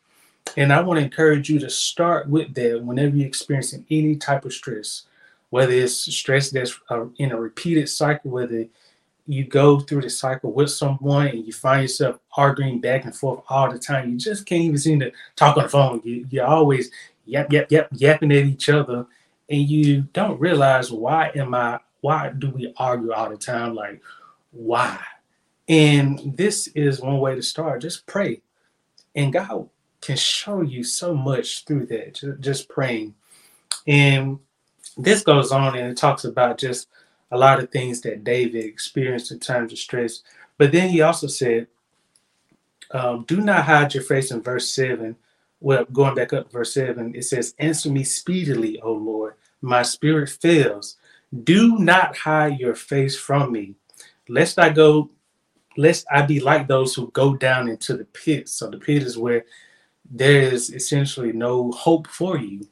And 0.57 0.73
I 0.73 0.81
want 0.81 0.99
to 0.99 1.05
encourage 1.05 1.51
you 1.51 1.59
to 1.61 1.71
start 1.71 2.29
with 2.29 2.55
that 2.55 2.83
whenever 2.83 3.17
you're 3.17 3.27
experiencing 3.27 3.87
any 3.91 4.17
type 4.17 4.45
of 4.45 4.53
stress, 4.53 5.03
whether 5.55 5.71
it's 5.71 6.13
stress 6.13 6.51
that's 6.51 6.81
uh, 6.91 7.05
in 7.19 7.31
a 7.31 7.41
repeated 7.41 7.89
cycle, 7.89 8.33
whether 8.33 8.67
you 9.29 9.45
go 9.45 9.79
through 9.79 10.01
the 10.03 10.11
cycle 10.11 10.51
with 10.51 10.69
someone 10.69 11.29
and 11.29 11.47
you 11.47 11.53
find 11.53 11.83
yourself 11.83 12.19
arguing 12.37 12.81
back 12.81 13.05
and 13.05 13.15
forth 13.15 13.41
all 13.49 13.71
the 13.71 13.79
time. 13.79 14.11
You 14.11 14.19
just 14.19 14.47
can't 14.47 14.65
even 14.65 14.79
seem 14.79 14.99
to 14.99 15.13
talk 15.37 15.57
on 15.57 15.63
the 15.63 15.69
phone. 15.69 16.01
You, 16.03 16.27
you're 16.29 16.45
always 16.45 16.91
yap, 17.25 17.53
yap, 17.53 17.71
yap, 17.71 17.89
yapping 17.93 18.33
at 18.33 18.47
each 18.47 18.69
other. 18.69 19.07
And 19.49 19.61
you 19.61 20.01
don't 20.13 20.41
realize 20.41 20.91
why 20.91 21.31
am 21.37 21.55
I, 21.55 21.79
why 22.01 22.31
do 22.31 22.51
we 22.51 22.75
argue 22.77 23.13
all 23.13 23.31
the 23.31 23.37
time? 23.37 23.77
Like, 23.77 24.03
why. 24.51 24.99
And 25.69 26.37
this 26.37 26.67
is 26.75 27.01
one 27.01 27.21
way 27.21 27.37
to 27.37 27.43
start. 27.43 27.83
Just 27.83 28.09
pray. 28.09 28.43
And 29.15 29.33
God 29.33 29.69
can 30.01 30.17
show 30.17 30.63
you 30.63 30.83
so 30.83 31.15
much 31.15 31.65
through 31.65 31.87
that, 31.87 32.41
just 32.41 32.69
praying. 32.69 33.15
And 33.87 34.41
this 34.97 35.23
goes 35.23 35.53
on 35.53 35.77
and 35.77 35.89
it 35.91 35.97
talks 35.97 36.25
about 36.25 36.59
just 36.59 36.89
a 37.31 37.39
lot 37.39 37.59
of 37.59 37.71
things 37.71 38.01
that 38.03 38.25
David 38.25 38.65
experienced 38.65 39.33
in 39.33 39.41
terms 39.41 39.73
of 39.73 39.79
stress. 39.79 40.23
But 40.59 40.73
then 40.73 40.89
he 40.89 41.01
also 41.01 41.27
said, 41.27 41.67
um, 42.93 43.25
Do 43.27 43.41
not 43.41 43.65
hide 43.65 43.95
your 43.95 44.03
face 44.03 44.31
in 44.31 44.43
verse 44.43 44.71
7. 44.71 45.17
Well, 45.61 45.85
going 45.93 46.15
back 46.15 46.33
up 46.33 46.53
verse 46.53 46.75
7, 46.75 47.15
it 47.15 47.23
says, 47.25 47.55
Answer 47.59 47.91
me 47.91 48.05
speedily, 48.05 48.81
O 48.81 48.93
Lord. 48.93 49.35
My 49.63 49.83
spirit 49.83 50.29
fails. 50.29 50.97
Do 51.43 51.79
not 51.79 52.17
hide 52.17 52.61
your 52.61 52.75
face 52.75 53.19
from 53.19 53.51
me 53.51 53.75
lest 54.29 54.59
I 54.59 54.71
go, 54.71 55.11
lest 55.77 56.07
I 56.11 56.23
be 56.23 56.41
like 56.41 56.67
those 56.67 56.95
who 56.95 57.11
go 57.11 57.35
down 57.35 57.69
into 57.69 57.97
the 57.97 58.05
pit. 58.05 58.49
So 58.49 58.71
the 58.71 58.79
pit 58.79 59.03
is 59.03 59.19
where 59.19 59.45
there 60.11 60.43
is 60.43 60.73
essentially 60.73 61.33
no 61.33 61.73
hope 61.73 62.07
for 62.07 62.39
you. 62.39 62.67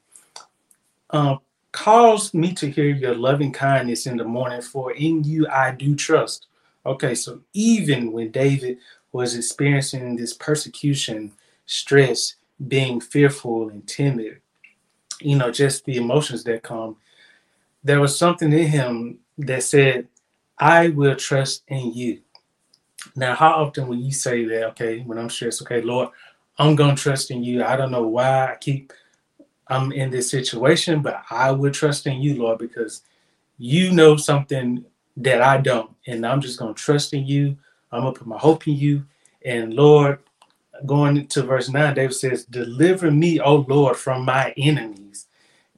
Um, 1.11 1.41
cause 1.73 2.33
me 2.35 2.53
to 2.55 2.71
hear 2.71 2.91
your 2.91 3.15
loving 3.15 3.53
kindness 3.53 4.07
in 4.07 4.17
the 4.17 4.25
morning, 4.25 4.61
for 4.61 4.93
in 4.93 5.25
you 5.25 5.49
I 5.49 5.73
do 5.73 5.95
trust. 5.97 6.47
Okay, 6.85 7.15
so 7.15 7.41
even 7.53 8.13
when 8.13 8.31
David 8.31 8.79
was 9.13 9.37
experiencing 9.37 10.17
this 10.17 10.35
persecution, 10.35 11.33
stress, 11.67 12.37
being 12.69 13.01
fearful 13.01 13.69
and 13.69 13.87
timid, 13.87 14.41
you 15.21 15.37
know, 15.37 15.51
just 15.51 15.85
the 15.85 15.97
emotions 15.97 16.45
that 16.45 16.63
come, 16.63 16.97
there 17.85 18.01
was 18.01 18.19
something 18.19 18.53
in 18.53 18.67
him 18.67 19.19
that 19.39 19.63
said, 19.63 20.09
I 20.59 20.89
will 20.89 21.17
trust 21.17 21.65
in 21.69 21.93
you. 21.93 22.21
Now, 23.17 23.35
how 23.35 23.65
often 23.65 23.89
will 23.89 23.97
you 23.97 24.13
say 24.13 24.45
that? 24.45 24.65
Okay, 24.71 25.01
when 25.01 25.19
I'm 25.19 25.31
stressed, 25.31 25.63
okay, 25.63 25.81
Lord, 25.81 26.11
I'm 26.59 26.77
gonna 26.77 26.95
trust 26.95 27.31
in 27.31 27.43
you. 27.43 27.65
I 27.65 27.77
don't 27.77 27.91
know 27.91 28.07
why 28.07 28.53
I 28.53 28.57
keep 28.61 28.93
I'm 29.69 29.93
in 29.93 30.11
this 30.11 30.31
situation, 30.31 31.03
but 31.03 31.23
I 31.31 31.51
will 31.51 31.71
trust 31.71 32.07
in 32.07 32.21
you, 32.21 32.35
Lord, 32.35 32.59
because 32.59 33.03
you 33.59 33.93
know 33.93 34.17
something 34.17 34.85
that 35.17 35.43
I 35.43 35.59
don't, 35.59 35.91
and 36.07 36.27
I'm 36.27 36.41
just 36.41 36.59
gonna 36.59 36.75
trust 36.75 37.15
in 37.15 37.27
you. 37.27 37.57
I'm 37.91 38.03
gonna 38.03 38.13
put 38.13 38.27
my 38.27 38.39
hope 38.39 38.67
in 38.67 38.75
you, 38.75 39.05
and 39.45 39.75
Lord, 39.75 40.19
going 40.87 41.27
to 41.27 41.43
verse 41.43 41.69
nine, 41.69 41.95
David 41.95 42.15
says, 42.15 42.45
"Deliver 42.45 43.11
me, 43.11 43.41
O 43.41 43.57
Lord, 43.69 43.97
from 43.97 44.25
my 44.25 44.53
enemies." 44.57 45.27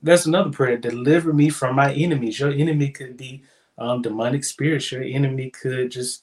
That's 0.03 0.27
another 0.27 0.51
prayer. 0.51 0.77
Deliver 0.77 1.33
me 1.33 1.49
from 1.49 1.77
my 1.77 1.93
enemies. 1.93 2.39
Your 2.39 2.51
enemy 2.51 2.91
could 2.91 3.17
be 3.17 3.43
um, 3.79 4.03
demonic 4.03 4.45
spirits. 4.45 4.93
Your 4.93 5.03
enemy 5.03 5.51
could 5.51 5.91
just 5.91 6.23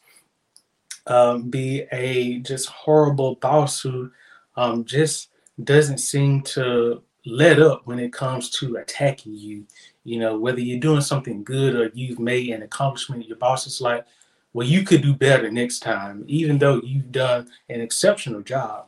um, 1.07 1.49
be 1.49 1.85
a 1.91 2.39
just 2.39 2.69
horrible 2.69 3.35
boss 3.35 3.81
who 3.81 4.11
um, 4.55 4.85
just 4.85 5.29
doesn't 5.63 5.97
seem 5.97 6.41
to 6.41 7.01
let 7.25 7.61
up 7.61 7.81
when 7.85 7.99
it 7.99 8.13
comes 8.13 8.49
to 8.51 8.77
attacking 8.77 9.33
you. 9.33 9.65
You 10.03 10.19
know, 10.19 10.37
whether 10.37 10.59
you're 10.59 10.79
doing 10.79 11.01
something 11.01 11.43
good 11.43 11.75
or 11.75 11.91
you've 11.93 12.19
made 12.19 12.49
an 12.49 12.63
accomplishment, 12.63 13.27
your 13.27 13.37
boss 13.37 13.67
is 13.67 13.81
like, 13.81 14.05
well, 14.53 14.67
you 14.67 14.83
could 14.83 15.01
do 15.01 15.13
better 15.13 15.51
next 15.51 15.79
time, 15.79 16.23
even 16.27 16.57
though 16.57 16.81
you've 16.83 17.11
done 17.11 17.49
an 17.69 17.81
exceptional 17.81 18.41
job. 18.41 18.87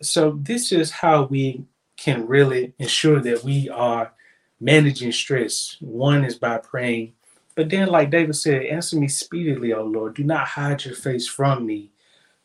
So, 0.00 0.38
this 0.40 0.72
is 0.72 0.90
how 0.90 1.24
we 1.24 1.64
can 1.96 2.26
really 2.26 2.72
ensure 2.78 3.20
that 3.20 3.44
we 3.44 3.68
are 3.68 4.12
managing 4.60 5.12
stress. 5.12 5.76
One 5.80 6.24
is 6.24 6.36
by 6.36 6.58
praying 6.58 7.12
but 7.54 7.68
then, 7.68 7.88
like 7.88 8.10
David 8.10 8.34
said, 8.36 8.64
answer 8.64 8.96
me 8.96 9.08
speedily, 9.08 9.72
O 9.72 9.84
Lord. 9.84 10.14
Do 10.14 10.24
not 10.24 10.48
hide 10.48 10.84
your 10.84 10.94
face 10.94 11.26
from 11.26 11.66
me. 11.66 11.90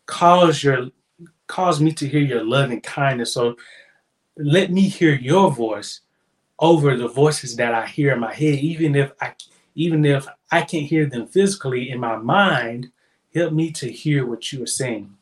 Cause 0.06 0.64
your 0.64 0.90
cause 1.48 1.80
me 1.80 1.94
to 1.94 2.08
hear 2.08 2.22
your 2.22 2.44
loving 2.44 2.82
kindness. 2.82 3.34
So 3.34 3.56
let 4.38 4.72
me 4.72 4.82
hear 4.82 5.16
your 5.16 5.52
voice 5.52 6.02
over 6.60 6.96
the 6.96 7.08
voices 7.08 7.56
that 7.58 7.74
I 7.74 7.86
hear 7.86 8.14
in 8.14 8.20
my 8.20 8.34
head, 8.34 8.60
even 8.60 8.96
if 8.96 9.12
I 9.22 9.34
even 9.76 10.06
if 10.06 10.28
I 10.52 10.62
can't 10.62 10.88
hear 10.88 11.06
them 11.06 11.28
physically 11.28 11.92
in 11.92 12.00
my 12.00 12.16
mind, 12.16 12.92
help 13.34 13.54
me 13.54 13.72
to 13.74 13.92
hear 13.92 14.26
what 14.26 14.52
you 14.52 14.64
are 14.64 14.68
saying. 14.68 15.16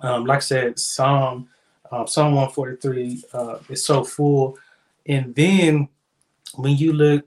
Um, 0.00 0.26
like 0.26 0.36
I 0.36 0.40
said, 0.40 0.78
Psalm 0.78 1.48
uh, 1.90 2.06
Psalm 2.06 2.34
143 2.34 3.24
uh, 3.32 3.58
is 3.68 3.84
so 3.84 4.04
full. 4.04 4.58
And 5.06 5.34
then 5.34 5.88
when 6.54 6.76
you 6.76 6.92
look 6.92 7.26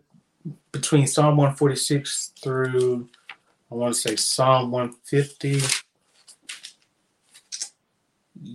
between 0.71 1.07
Psalm 1.07 1.37
146 1.37 2.33
through, 2.41 3.07
I 3.71 3.75
want 3.75 3.93
to 3.93 3.99
say 3.99 4.15
Psalm 4.15 4.71
150. 4.71 5.61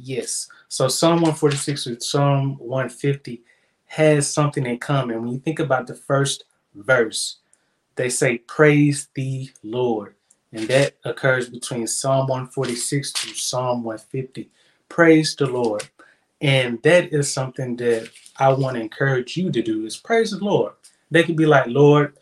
Yes. 0.04 0.48
So 0.68 0.88
Psalm 0.88 1.22
146 1.22 1.86
with 1.86 2.02
Psalm 2.02 2.58
150 2.58 3.42
has 3.86 4.30
something 4.30 4.66
in 4.66 4.78
common. 4.78 5.22
When 5.22 5.32
you 5.32 5.38
think 5.38 5.60
about 5.60 5.86
the 5.86 5.94
first 5.94 6.44
verse, 6.74 7.38
they 7.96 8.10
say, 8.10 8.38
Praise 8.38 9.08
the 9.14 9.50
Lord. 9.62 10.14
And 10.52 10.68
that 10.68 10.96
occurs 11.04 11.48
between 11.48 11.86
Psalm 11.86 12.28
146 12.28 13.12
to 13.12 13.28
Psalm 13.34 13.82
150. 13.82 14.50
Praise 14.90 15.34
the 15.36 15.46
Lord. 15.46 15.88
And 16.42 16.82
that 16.82 17.12
is 17.12 17.32
something 17.32 17.74
that 17.76 18.10
I 18.38 18.52
want 18.52 18.76
to 18.76 18.82
encourage 18.82 19.38
you 19.38 19.50
to 19.50 19.62
do 19.62 19.86
is 19.86 19.96
praise 19.96 20.32
the 20.32 20.44
Lord. 20.44 20.74
They 21.10 21.22
can 21.22 21.34
be 21.34 21.46
like, 21.46 21.66
Lord, 21.66 22.18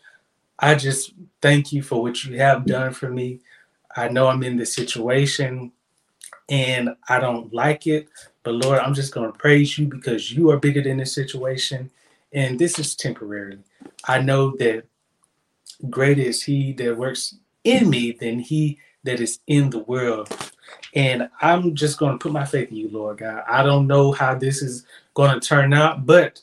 I 0.57 0.75
just 0.75 1.13
thank 1.41 1.73
you 1.73 1.83
for 1.83 2.01
what 2.01 2.23
you 2.23 2.37
have 2.37 2.65
done 2.65 2.93
for 2.93 3.09
me. 3.09 3.41
I 3.95 4.07
know 4.07 4.27
I'm 4.27 4.43
in 4.43 4.55
this 4.55 4.73
situation 4.73 5.73
and 6.49 6.95
I 7.09 7.19
don't 7.19 7.53
like 7.53 7.87
it, 7.87 8.07
but 8.43 8.55
Lord, 8.55 8.79
I'm 8.79 8.93
just 8.93 9.13
going 9.13 9.31
to 9.31 9.37
praise 9.37 9.77
you 9.77 9.87
because 9.87 10.31
you 10.31 10.49
are 10.51 10.57
bigger 10.57 10.81
than 10.81 10.97
this 10.97 11.13
situation. 11.13 11.89
And 12.33 12.59
this 12.59 12.79
is 12.79 12.95
temporary. 12.95 13.59
I 14.07 14.19
know 14.19 14.55
that 14.57 14.85
greater 15.89 16.21
is 16.21 16.43
He 16.43 16.73
that 16.73 16.97
works 16.97 17.35
in 17.63 17.89
me 17.89 18.11
than 18.11 18.39
He 18.39 18.79
that 19.03 19.19
is 19.19 19.39
in 19.47 19.69
the 19.69 19.79
world. 19.79 20.35
And 20.95 21.29
I'm 21.41 21.75
just 21.75 21.99
going 21.99 22.13
to 22.13 22.17
put 22.17 22.31
my 22.31 22.45
faith 22.45 22.69
in 22.69 22.77
you, 22.77 22.89
Lord 22.89 23.19
God. 23.19 23.43
I 23.47 23.63
don't 23.63 23.87
know 23.87 24.11
how 24.11 24.35
this 24.35 24.61
is 24.61 24.85
going 25.13 25.39
to 25.39 25.45
turn 25.45 25.73
out, 25.73 26.05
but 26.05 26.41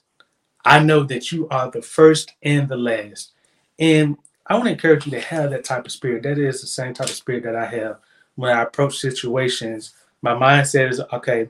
I 0.65 0.79
know 0.81 1.05
that 1.05 1.33
you 1.33 1.49
are 1.49 1.71
the 1.71 1.83
first 1.83 2.35
and 2.43 2.69
the 2.69 2.77
last. 2.77 3.33
And 3.79 4.17
I 4.47 4.55
want 4.55 4.67
to 4.67 4.73
encourage 4.73 5.07
you 5.07 5.13
to 5.13 5.21
have 5.21 5.51
that 5.51 5.65
type 5.65 5.87
of 5.87 5.93
spirit. 5.93 6.23
That 6.23 6.39
is 6.39 6.61
the 6.61 6.67
same 6.67 6.95
type 6.95 7.09
of 7.09 7.15
spirit 7.15 7.45
that 7.45 7.57
I 7.57 7.67
have 7.67 7.99
when 8.41 8.57
I 8.57 8.63
approach 8.63 8.99
situations. 8.99 9.95
My 10.23 10.33
mindset 10.33 10.91
is 10.91 11.01
okay, 11.13 11.49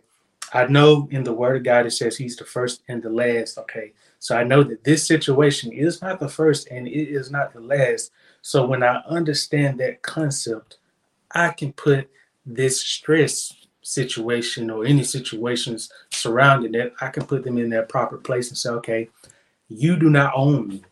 I 0.52 0.66
know 0.66 1.08
in 1.10 1.22
the 1.22 1.32
word 1.32 1.56
of 1.56 1.64
God 1.64 1.86
it 1.86 1.92
says 1.92 2.16
he's 2.16 2.36
the 2.36 2.44
first 2.44 2.82
and 2.88 3.02
the 3.02 3.10
last. 3.10 3.58
Okay. 3.58 3.92
So 4.18 4.36
I 4.36 4.44
know 4.44 4.62
that 4.64 4.84
this 4.84 5.06
situation 5.06 5.72
is 5.72 6.02
not 6.02 6.20
the 6.20 6.28
first 6.28 6.68
and 6.70 6.86
it 6.86 7.08
is 7.08 7.30
not 7.30 7.52
the 7.52 7.60
last. 7.60 8.10
So 8.42 8.66
when 8.66 8.82
I 8.82 9.02
understand 9.06 9.78
that 9.78 10.02
concept, 10.02 10.78
I 11.32 11.50
can 11.50 11.72
put 11.72 12.10
this 12.44 12.80
stress 12.80 13.54
situation 13.82 14.70
or 14.70 14.84
any 14.84 15.04
situations 15.04 15.90
surrounding 16.10 16.74
it, 16.74 16.92
I 17.00 17.08
can 17.08 17.24
put 17.24 17.44
them 17.44 17.56
in 17.58 17.70
their 17.70 17.84
proper 17.84 18.18
place 18.18 18.48
and 18.48 18.58
say, 18.58 18.70
okay, 18.70 19.08
you 19.68 19.96
do 19.96 20.10
not 20.10 20.32
own 20.34 20.68
me. 20.68 20.82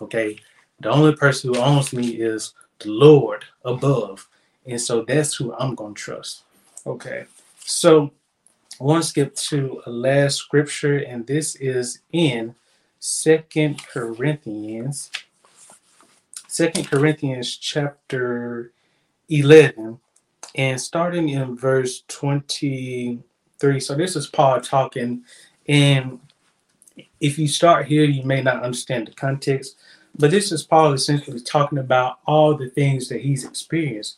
Okay. 0.00 0.38
The 0.80 0.90
only 0.90 1.14
person 1.14 1.52
who 1.52 1.60
owns 1.60 1.92
me 1.92 2.08
is 2.10 2.54
the 2.78 2.90
Lord 2.90 3.44
above. 3.64 4.28
And 4.68 4.80
so 4.80 5.02
that's 5.02 5.34
who 5.34 5.54
I'm 5.54 5.74
going 5.74 5.94
to 5.94 6.00
trust. 6.00 6.42
Okay. 6.86 7.24
So 7.58 8.12
I 8.80 8.84
want 8.84 9.02
to 9.02 9.08
skip 9.08 9.34
to 9.34 9.82
a 9.86 9.90
last 9.90 10.36
scripture, 10.36 10.98
and 10.98 11.26
this 11.26 11.56
is 11.56 12.00
in 12.12 12.54
Second 13.00 13.84
Corinthians. 13.86 15.10
Second 16.46 16.86
Corinthians 16.86 17.56
chapter 17.56 18.72
11 19.28 19.98
and 20.54 20.80
starting 20.80 21.28
in 21.28 21.56
verse 21.56 22.02
23 22.08 23.80
so 23.80 23.94
this 23.94 24.16
is 24.16 24.26
paul 24.26 24.58
talking 24.60 25.22
and 25.68 26.18
if 27.20 27.38
you 27.38 27.46
start 27.46 27.86
here 27.86 28.04
you 28.04 28.22
may 28.22 28.42
not 28.42 28.62
understand 28.62 29.06
the 29.06 29.12
context 29.12 29.76
but 30.18 30.30
this 30.30 30.50
is 30.50 30.62
paul 30.62 30.94
essentially 30.94 31.38
talking 31.40 31.78
about 31.78 32.20
all 32.26 32.54
the 32.54 32.70
things 32.70 33.08
that 33.08 33.20
he's 33.20 33.44
experienced 33.44 34.16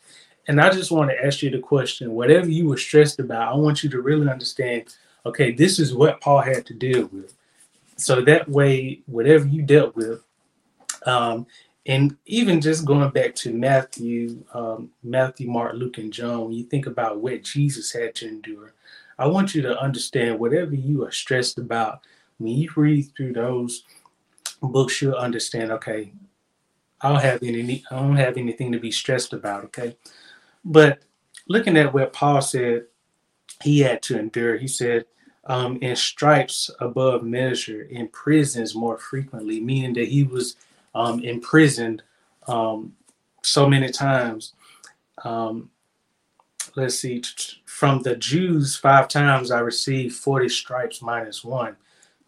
and 0.50 0.60
i 0.60 0.68
just 0.68 0.90
want 0.90 1.08
to 1.08 1.24
ask 1.24 1.42
you 1.42 1.50
the 1.50 1.58
question 1.58 2.12
whatever 2.12 2.48
you 2.48 2.68
were 2.68 2.76
stressed 2.76 3.20
about 3.20 3.52
i 3.52 3.54
want 3.54 3.82
you 3.82 3.88
to 3.88 4.02
really 4.02 4.28
understand 4.28 4.96
okay 5.24 5.52
this 5.52 5.78
is 5.78 5.94
what 5.94 6.20
paul 6.20 6.40
had 6.40 6.66
to 6.66 6.74
deal 6.74 7.06
with 7.12 7.34
so 7.96 8.20
that 8.20 8.48
way 8.48 9.00
whatever 9.06 9.46
you 9.46 9.62
dealt 9.62 9.94
with 9.94 10.22
um, 11.06 11.46
and 11.86 12.16
even 12.26 12.60
just 12.60 12.84
going 12.84 13.10
back 13.10 13.34
to 13.36 13.52
Matthew, 13.52 14.44
um, 14.52 14.90
Matthew, 15.02 15.48
Mark, 15.48 15.74
Luke, 15.74 15.98
and 15.98 16.12
John, 16.12 16.44
when 16.44 16.52
you 16.52 16.64
think 16.64 16.86
about 16.86 17.18
what 17.18 17.42
Jesus 17.42 17.92
had 17.92 18.14
to 18.16 18.28
endure, 18.28 18.74
I 19.18 19.26
want 19.26 19.54
you 19.54 19.62
to 19.62 19.80
understand 19.80 20.38
whatever 20.38 20.74
you 20.74 21.04
are 21.04 21.10
stressed 21.10 21.58
about. 21.58 22.00
When 22.38 22.52
you 22.52 22.70
read 22.76 23.10
through 23.16 23.32
those 23.34 23.84
books, 24.62 25.00
you'll 25.00 25.14
understand. 25.14 25.70
Okay, 25.72 26.12
I 27.00 27.08
don't 27.08 27.22
have 27.22 27.42
any, 27.42 27.84
I 27.90 27.96
don't 27.96 28.16
have 28.16 28.36
anything 28.36 28.72
to 28.72 28.78
be 28.78 28.90
stressed 28.90 29.32
about. 29.32 29.64
Okay, 29.64 29.96
but 30.64 31.00
looking 31.48 31.76
at 31.76 31.92
what 31.92 32.12
Paul 32.12 32.42
said, 32.42 32.86
he 33.62 33.80
had 33.80 34.02
to 34.02 34.18
endure. 34.18 34.56
He 34.56 34.68
said, 34.68 35.04
um, 35.44 35.78
in 35.78 35.96
stripes 35.96 36.70
above 36.80 37.22
measure, 37.22 37.82
in 37.82 38.08
prisons 38.08 38.74
more 38.74 38.98
frequently, 38.98 39.60
meaning 39.60 39.94
that 39.94 40.08
he 40.08 40.22
was 40.22 40.56
um, 40.94 41.20
imprisoned 41.24 42.02
um, 42.46 42.94
so 43.42 43.68
many 43.68 43.90
times. 43.90 44.52
Um, 45.24 45.70
let's 46.76 46.96
see, 46.96 47.22
from 47.64 48.02
the 48.02 48.16
Jews, 48.16 48.76
five 48.76 49.08
times 49.08 49.50
I 49.50 49.60
received 49.60 50.14
40 50.14 50.48
stripes 50.48 51.02
minus 51.02 51.42
one. 51.42 51.76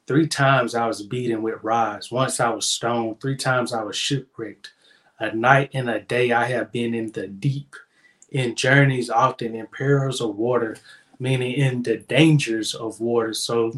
Three 0.06 0.26
times 0.26 0.74
I 0.74 0.86
was 0.86 1.02
beaten 1.02 1.42
with 1.42 1.62
rods. 1.62 2.10
Once 2.10 2.40
I 2.40 2.48
was 2.50 2.66
stoned. 2.66 3.20
Three 3.20 3.36
times 3.36 3.72
I 3.72 3.82
was 3.82 3.96
shipwrecked. 3.96 4.72
A 5.20 5.34
night 5.34 5.70
and 5.74 5.88
a 5.88 6.00
day 6.00 6.32
I 6.32 6.46
have 6.46 6.72
been 6.72 6.94
in 6.94 7.12
the 7.12 7.28
deep, 7.28 7.76
in 8.32 8.54
journeys 8.54 9.10
often, 9.10 9.54
in 9.54 9.66
perils 9.66 10.20
of 10.20 10.36
water, 10.36 10.76
meaning 11.18 11.52
in 11.52 11.82
the 11.82 11.98
dangers 11.98 12.74
of 12.74 13.00
water. 13.00 13.32
So 13.34 13.72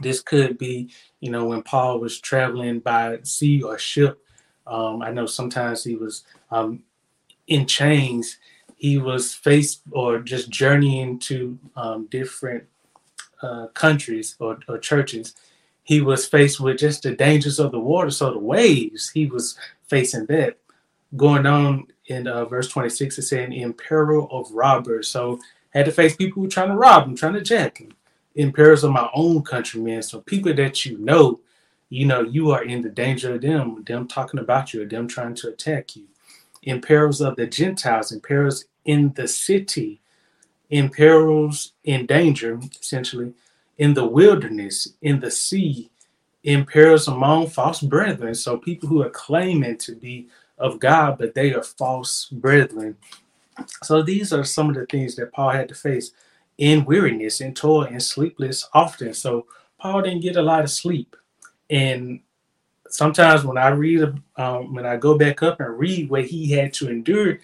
this 0.00 0.20
could 0.20 0.58
be, 0.58 0.90
you 1.20 1.30
know, 1.30 1.46
when 1.46 1.62
Paul 1.62 2.00
was 2.00 2.20
traveling 2.20 2.80
by 2.80 3.20
sea 3.22 3.62
or 3.62 3.78
ship. 3.78 4.22
Um, 4.66 5.00
I 5.02 5.10
know 5.10 5.26
sometimes 5.26 5.82
he 5.82 5.96
was 5.96 6.24
um, 6.50 6.82
in 7.46 7.66
chains. 7.66 8.38
He 8.76 8.98
was 8.98 9.34
faced 9.34 9.82
or 9.90 10.18
just 10.18 10.50
journeying 10.50 11.18
to 11.20 11.58
um, 11.74 12.06
different 12.10 12.64
uh, 13.42 13.68
countries 13.68 14.36
or, 14.40 14.58
or 14.68 14.78
churches. 14.78 15.34
He 15.84 16.00
was 16.00 16.26
faced 16.26 16.60
with 16.60 16.78
just 16.78 17.04
the 17.04 17.14
dangers 17.14 17.58
of 17.58 17.72
the 17.72 17.80
water. 17.80 18.10
So 18.10 18.32
the 18.32 18.38
waves, 18.38 19.08
he 19.08 19.26
was 19.26 19.56
facing 19.86 20.26
that. 20.26 20.58
Going 21.16 21.46
on 21.46 21.86
in 22.06 22.26
uh, 22.26 22.44
verse 22.44 22.68
26, 22.68 23.18
it's 23.18 23.28
saying, 23.28 23.52
in 23.52 23.72
peril 23.72 24.28
of 24.30 24.50
robbers. 24.52 25.08
So 25.08 25.38
had 25.70 25.86
to 25.86 25.92
face 25.92 26.16
people 26.16 26.36
who 26.36 26.40
were 26.42 26.48
trying 26.48 26.68
to 26.68 26.76
rob 26.76 27.06
him, 27.06 27.16
trying 27.16 27.34
to 27.34 27.40
jack 27.40 27.78
him 27.78 27.92
in 28.34 28.52
perils 28.52 28.84
of 28.84 28.92
my 28.92 29.08
own 29.14 29.42
countrymen. 29.42 30.02
So 30.02 30.20
people 30.20 30.54
that 30.54 30.84
you 30.84 30.98
know, 30.98 31.40
you 31.90 32.06
know, 32.06 32.22
you 32.22 32.50
are 32.52 32.64
in 32.64 32.82
the 32.82 32.88
danger 32.88 33.34
of 33.34 33.42
them, 33.42 33.84
them 33.84 34.06
talking 34.06 34.40
about 34.40 34.72
you, 34.72 34.82
or 34.82 34.86
them 34.86 35.08
trying 35.08 35.34
to 35.36 35.48
attack 35.48 35.96
you. 35.96 36.04
In 36.62 36.80
perils 36.80 37.20
of 37.20 37.36
the 37.36 37.46
Gentiles, 37.46 38.12
in 38.12 38.20
perils 38.20 38.66
in 38.84 39.12
the 39.14 39.28
city, 39.28 40.00
in 40.70 40.88
perils 40.88 41.72
in 41.84 42.06
danger, 42.06 42.60
essentially, 42.80 43.32
in 43.78 43.94
the 43.94 44.06
wilderness, 44.06 44.94
in 45.02 45.20
the 45.20 45.30
sea, 45.30 45.90
in 46.42 46.64
perils 46.64 47.08
among 47.08 47.48
false 47.48 47.80
brethren. 47.80 48.34
So 48.34 48.56
people 48.56 48.88
who 48.88 49.02
are 49.02 49.10
claiming 49.10 49.78
to 49.78 49.94
be 49.94 50.28
of 50.58 50.80
God, 50.80 51.18
but 51.18 51.34
they 51.34 51.54
are 51.54 51.62
false 51.62 52.26
brethren. 52.26 52.96
So 53.82 54.02
these 54.02 54.32
are 54.32 54.44
some 54.44 54.68
of 54.68 54.76
the 54.76 54.86
things 54.86 55.16
that 55.16 55.32
Paul 55.32 55.50
had 55.50 55.68
to 55.68 55.74
face 55.74 56.12
in 56.58 56.84
weariness 56.84 57.40
and 57.40 57.56
toil 57.56 57.82
and 57.82 58.02
sleepless 58.02 58.68
often. 58.72 59.14
So 59.14 59.46
Paul 59.78 60.02
didn't 60.02 60.22
get 60.22 60.36
a 60.36 60.42
lot 60.42 60.64
of 60.64 60.70
sleep. 60.70 61.16
And 61.70 62.20
sometimes 62.88 63.44
when 63.44 63.58
I 63.58 63.68
read, 63.68 64.20
um, 64.36 64.74
when 64.74 64.86
I 64.86 64.96
go 64.96 65.16
back 65.16 65.42
up 65.42 65.60
and 65.60 65.78
read 65.78 66.08
what 66.08 66.24
he 66.26 66.50
had 66.52 66.72
to 66.74 66.88
endure, 66.88 67.38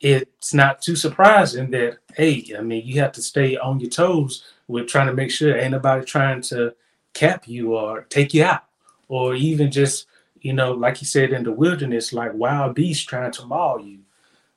it's 0.00 0.52
not 0.52 0.82
too 0.82 0.96
surprising 0.96 1.70
that, 1.70 1.98
hey, 2.16 2.54
I 2.58 2.60
mean, 2.60 2.86
you 2.86 3.00
have 3.00 3.12
to 3.12 3.22
stay 3.22 3.56
on 3.56 3.80
your 3.80 3.90
toes 3.90 4.44
with 4.66 4.88
trying 4.88 5.06
to 5.06 5.14
make 5.14 5.30
sure 5.30 5.56
ain't 5.56 5.72
nobody 5.72 6.04
trying 6.04 6.40
to 6.42 6.74
cap 7.14 7.46
you 7.46 7.76
or 7.76 8.02
take 8.04 8.34
you 8.34 8.44
out, 8.44 8.64
or 9.08 9.34
even 9.34 9.70
just, 9.70 10.06
you 10.42 10.52
know, 10.52 10.72
like 10.72 10.96
he 10.96 11.04
said 11.04 11.32
in 11.32 11.44
the 11.44 11.52
wilderness, 11.52 12.12
like 12.12 12.34
wild 12.34 12.74
beasts 12.74 13.04
trying 13.04 13.32
to 13.32 13.46
maul 13.46 13.80
you. 13.80 14.00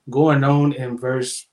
Going 0.10 0.44
on 0.44 0.74
in 0.74 0.98
verse 0.98 1.48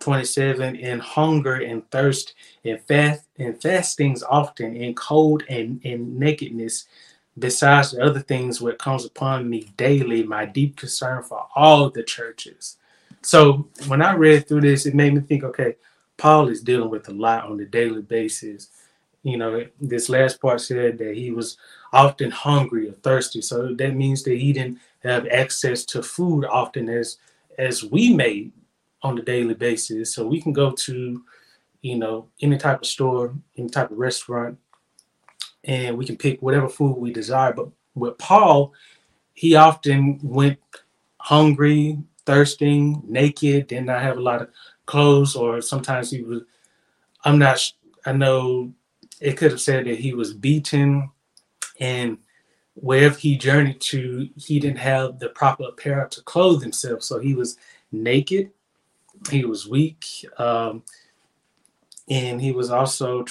27 0.00 0.76
in 0.76 0.98
hunger 0.98 1.54
and 1.54 1.88
thirst 1.90 2.34
and 2.64 2.80
fast 2.82 3.24
and 3.38 3.60
fastings 3.60 4.22
often 4.22 4.76
in 4.76 4.94
cold 4.94 5.42
and 5.48 5.80
in 5.84 6.18
nakedness 6.18 6.86
besides 7.38 7.92
the 7.92 8.02
other 8.02 8.20
things 8.20 8.60
what 8.60 8.78
comes 8.78 9.04
upon 9.04 9.48
me 9.48 9.68
daily 9.76 10.22
my 10.22 10.44
deep 10.44 10.76
concern 10.76 11.22
for 11.22 11.46
all 11.56 11.90
the 11.90 12.02
churches 12.02 12.76
so 13.22 13.68
when 13.86 14.02
i 14.02 14.12
read 14.12 14.46
through 14.46 14.60
this 14.60 14.86
it 14.86 14.94
made 14.94 15.14
me 15.14 15.20
think 15.20 15.42
okay 15.42 15.74
paul 16.16 16.48
is 16.48 16.62
dealing 16.62 16.90
with 16.90 17.08
a 17.08 17.12
lot 17.12 17.44
on 17.44 17.58
a 17.60 17.64
daily 17.64 18.02
basis 18.02 18.70
you 19.28 19.36
know 19.36 19.64
this 19.80 20.08
last 20.08 20.40
part 20.40 20.60
said 20.60 20.98
that 20.98 21.14
he 21.14 21.30
was 21.30 21.56
often 21.92 22.30
hungry 22.30 22.88
or 22.88 22.92
thirsty 22.92 23.40
so 23.40 23.74
that 23.74 23.94
means 23.94 24.22
that 24.22 24.36
he 24.36 24.52
didn't 24.52 24.78
have 25.00 25.26
access 25.28 25.84
to 25.84 26.02
food 26.02 26.44
often 26.44 26.88
as 26.88 27.18
as 27.58 27.84
we 27.84 28.14
may 28.14 28.50
on 29.02 29.18
a 29.18 29.22
daily 29.22 29.54
basis. 29.54 30.14
So 30.14 30.26
we 30.26 30.40
can 30.40 30.52
go 30.52 30.72
to, 30.72 31.22
you 31.82 31.96
know, 31.96 32.28
any 32.40 32.56
type 32.56 32.80
of 32.80 32.86
store, 32.86 33.34
any 33.56 33.68
type 33.68 33.90
of 33.90 33.98
restaurant, 33.98 34.58
and 35.64 35.96
we 35.96 36.06
can 36.06 36.16
pick 36.16 36.40
whatever 36.40 36.68
food 36.68 36.96
we 36.96 37.12
desire. 37.12 37.52
But 37.52 37.68
with 37.94 38.18
Paul, 38.18 38.72
he 39.34 39.54
often 39.54 40.18
went 40.22 40.58
hungry, 41.18 41.98
thirsting, 42.26 43.02
naked, 43.06 43.68
did 43.68 43.84
not 43.84 44.02
have 44.02 44.16
a 44.16 44.22
lot 44.22 44.42
of 44.42 44.50
clothes, 44.86 45.36
or 45.36 45.60
sometimes 45.60 46.10
he 46.10 46.22
was. 46.22 46.42
I'm 47.24 47.38
not. 47.38 47.72
I 48.06 48.12
know 48.12 48.72
it 49.20 49.36
could 49.36 49.50
have 49.50 49.60
said 49.60 49.86
that 49.86 49.98
he 49.98 50.14
was 50.14 50.32
beaten, 50.32 51.10
and 51.80 52.18
wherever 52.74 53.18
he 53.18 53.36
journeyed 53.36 53.80
to, 53.80 54.28
he 54.36 54.60
didn't 54.60 54.78
have 54.78 55.18
the 55.18 55.28
proper 55.30 55.64
apparel 55.64 56.08
to 56.08 56.22
clothe 56.22 56.62
himself, 56.62 57.02
so 57.02 57.18
he 57.18 57.34
was 57.34 57.56
naked. 57.92 58.50
He 59.30 59.44
was 59.44 59.68
weak, 59.68 60.06
um, 60.38 60.82
and 62.08 62.40
he 62.40 62.52
was 62.52 62.70
also 62.70 63.24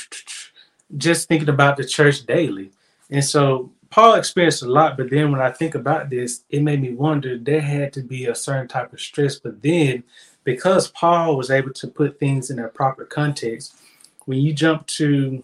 just 0.98 1.28
thinking 1.28 1.50
about 1.50 1.78
the 1.78 1.86
church 1.86 2.26
daily. 2.26 2.72
And 3.10 3.24
so 3.24 3.72
Paul 3.90 4.16
experienced 4.16 4.64
a 4.64 4.68
lot, 4.68 4.98
but 4.98 5.10
then 5.10 5.32
when 5.32 5.42
I 5.42 5.52
think 5.52 5.76
about 5.76 6.10
this, 6.10 6.44
it 6.50 6.62
made 6.62 6.82
me 6.82 6.94
wonder 6.94 7.38
there 7.38 7.62
had 7.62 7.94
to 7.94 8.02
be 8.02 8.26
a 8.26 8.36
certain 8.36 8.68
type 8.68 8.92
of 8.92 9.00
stress. 9.00 9.40
But 9.40 9.62
then 9.62 10.04
because 10.44 10.90
Paul 10.92 11.38
was 11.38 11.52
able 11.52 11.74
to 11.74 11.88
put 11.88 12.20
things 12.20 12.50
in 12.50 12.58
their 12.58 12.70
proper 12.70 13.06
context, 13.06 13.76
when 14.26 14.40
you 14.40 14.54
jump 14.54 14.88
to, 14.88 15.44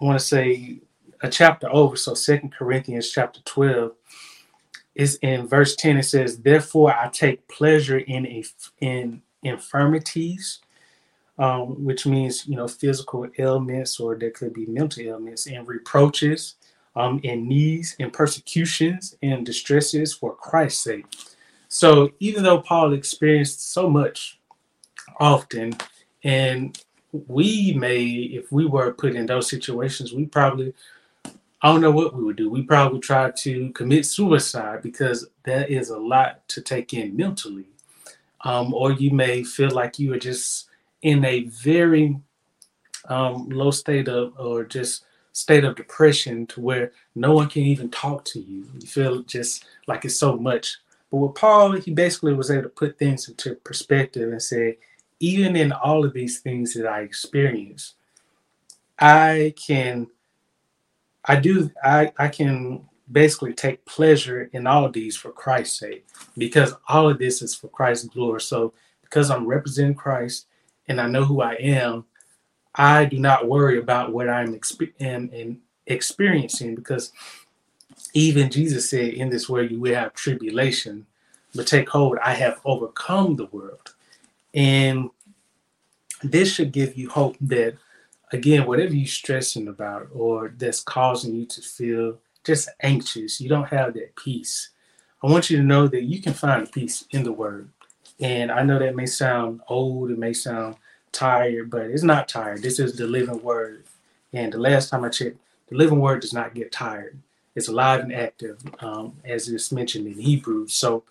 I 0.00 0.04
want 0.04 0.18
to 0.18 0.24
say 0.24 0.78
a 1.22 1.28
chapter 1.28 1.68
over, 1.70 1.96
so 1.96 2.14
Second 2.14 2.52
Corinthians 2.52 3.10
chapter 3.10 3.40
12, 3.44 3.92
is 4.94 5.16
in 5.16 5.46
verse 5.46 5.76
10, 5.76 5.98
it 5.98 6.04
says, 6.04 6.38
Therefore 6.38 6.94
I 6.94 7.08
take 7.08 7.46
pleasure 7.48 7.98
in, 7.98 8.42
in 8.80 9.22
infirmities, 9.42 10.60
um, 11.38 11.84
which 11.84 12.06
means, 12.06 12.46
you 12.46 12.56
know, 12.56 12.68
physical 12.68 13.26
ailments, 13.38 14.00
or 14.00 14.16
there 14.16 14.30
could 14.30 14.52
be 14.52 14.66
mental 14.66 15.02
ailments, 15.02 15.46
and 15.46 15.66
reproaches 15.68 16.56
um, 16.96 17.20
in 17.22 17.46
needs 17.46 17.96
and 18.00 18.12
persecutions 18.12 19.16
and 19.22 19.46
distresses 19.46 20.12
for 20.12 20.34
Christ's 20.34 20.84
sake. 20.84 21.06
So 21.68 22.10
even 22.18 22.42
though 22.42 22.60
Paul 22.60 22.94
experienced 22.94 23.72
so 23.72 23.88
much 23.88 24.40
often, 25.18 25.74
and 26.24 26.82
we 27.12 27.72
may, 27.74 28.02
if 28.02 28.50
we 28.52 28.66
were 28.66 28.92
put 28.92 29.14
in 29.14 29.26
those 29.26 29.48
situations, 29.48 30.12
we 30.12 30.26
probably, 30.26 30.74
I 31.62 31.68
don't 31.68 31.80
know 31.80 31.90
what 31.90 32.14
we 32.14 32.22
would 32.24 32.36
do. 32.36 32.48
We 32.48 32.62
probably 32.62 33.00
try 33.00 33.30
to 33.30 33.70
commit 33.72 34.06
suicide 34.06 34.82
because 34.82 35.28
that 35.44 35.70
is 35.70 35.90
a 35.90 35.98
lot 35.98 36.46
to 36.48 36.60
take 36.60 36.94
in 36.94 37.16
mentally. 37.16 37.66
Um, 38.42 38.72
or 38.72 38.92
you 38.92 39.10
may 39.10 39.44
feel 39.44 39.70
like 39.70 39.98
you 39.98 40.14
are 40.14 40.18
just 40.18 40.68
in 41.02 41.24
a 41.24 41.44
very 41.44 42.18
um, 43.08 43.48
low 43.50 43.70
state 43.70 44.08
of, 44.08 44.32
or 44.38 44.64
just 44.64 45.04
state 45.32 45.64
of 45.64 45.76
depression 45.76 46.46
to 46.46 46.60
where 46.60 46.92
no 47.14 47.34
one 47.34 47.48
can 47.48 47.62
even 47.62 47.90
talk 47.90 48.24
to 48.26 48.40
you. 48.40 48.66
You 48.80 48.86
feel 48.86 49.22
just 49.22 49.64
like 49.86 50.04
it's 50.04 50.16
so 50.16 50.36
much. 50.36 50.78
But 51.10 51.18
with 51.18 51.34
Paul, 51.34 51.72
he 51.72 51.90
basically 51.92 52.34
was 52.34 52.50
able 52.50 52.64
to 52.64 52.68
put 52.68 52.98
things 52.98 53.28
into 53.28 53.56
perspective 53.56 54.30
and 54.30 54.42
say, 54.42 54.78
even 55.20 55.54
in 55.54 55.72
all 55.72 56.04
of 56.04 56.12
these 56.12 56.40
things 56.40 56.74
that 56.74 56.86
I 56.86 57.02
experience, 57.02 57.94
I 58.98 59.54
can, 59.56 60.08
I 61.24 61.36
do, 61.36 61.70
I, 61.84 62.12
I 62.18 62.28
can 62.28 62.86
basically 63.12 63.52
take 63.52 63.84
pleasure 63.84 64.50
in 64.52 64.66
all 64.66 64.84
of 64.84 64.92
these 64.92 65.16
for 65.16 65.30
Christ's 65.30 65.78
sake, 65.78 66.06
because 66.38 66.74
all 66.88 67.08
of 67.08 67.18
this 67.18 67.42
is 67.42 67.54
for 67.54 67.68
Christ's 67.68 68.08
glory. 68.08 68.40
So 68.40 68.72
because 69.02 69.30
I'm 69.30 69.46
representing 69.46 69.94
Christ 69.94 70.46
and 70.88 71.00
I 71.00 71.06
know 71.08 71.24
who 71.24 71.42
I 71.42 71.54
am, 71.54 72.04
I 72.74 73.04
do 73.04 73.18
not 73.18 73.48
worry 73.48 73.78
about 73.78 74.12
what 74.12 74.28
I'm 74.28 74.58
am, 75.00 75.30
am 75.34 75.60
experiencing 75.86 76.74
because 76.74 77.12
even 78.14 78.50
Jesus 78.50 78.88
said, 78.88 79.14
In 79.14 79.30
this 79.30 79.48
world 79.48 79.70
you 79.70 79.80
will 79.80 79.94
have 79.94 80.14
tribulation, 80.14 81.06
but 81.54 81.66
take 81.66 81.88
hold, 81.88 82.18
I 82.22 82.34
have 82.34 82.60
overcome 82.64 83.36
the 83.36 83.46
world. 83.46 83.94
And 84.54 85.10
this 86.22 86.52
should 86.52 86.72
give 86.72 86.96
you 86.96 87.08
hope 87.08 87.36
that, 87.40 87.76
again, 88.32 88.66
whatever 88.66 88.94
you're 88.94 89.06
stressing 89.06 89.68
about 89.68 90.08
or 90.12 90.52
that's 90.56 90.80
causing 90.80 91.34
you 91.34 91.46
to 91.46 91.60
feel 91.60 92.18
just 92.44 92.68
anxious, 92.82 93.40
you 93.40 93.48
don't 93.48 93.68
have 93.68 93.94
that 93.94 94.16
peace. 94.16 94.70
I 95.22 95.26
want 95.26 95.50
you 95.50 95.58
to 95.58 95.62
know 95.62 95.86
that 95.88 96.02
you 96.02 96.20
can 96.20 96.32
find 96.32 96.70
peace 96.70 97.04
in 97.10 97.22
the 97.24 97.32
word. 97.32 97.68
And 98.20 98.50
I 98.50 98.62
know 98.62 98.78
that 98.78 98.96
may 98.96 99.06
sound 99.06 99.60
old, 99.68 100.10
it 100.10 100.18
may 100.18 100.32
sound 100.32 100.76
tired, 101.12 101.70
but 101.70 101.86
it's 101.86 102.02
not 102.02 102.28
tired. 102.28 102.62
This 102.62 102.78
is 102.78 102.96
the 102.96 103.06
living 103.06 103.42
word. 103.42 103.84
And 104.32 104.52
the 104.52 104.58
last 104.58 104.90
time 104.90 105.04
I 105.04 105.08
checked, 105.08 105.38
the 105.68 105.76
living 105.76 106.00
word 106.00 106.20
does 106.20 106.32
not 106.32 106.54
get 106.54 106.72
tired. 106.72 107.18
It's 107.54 107.68
alive 107.68 108.00
and 108.00 108.12
active, 108.12 108.62
um, 108.80 109.14
as 109.24 109.48
it's 109.48 109.72
mentioned 109.72 110.06
in 110.06 110.18
Hebrews. 110.20 110.72
So 110.72 111.04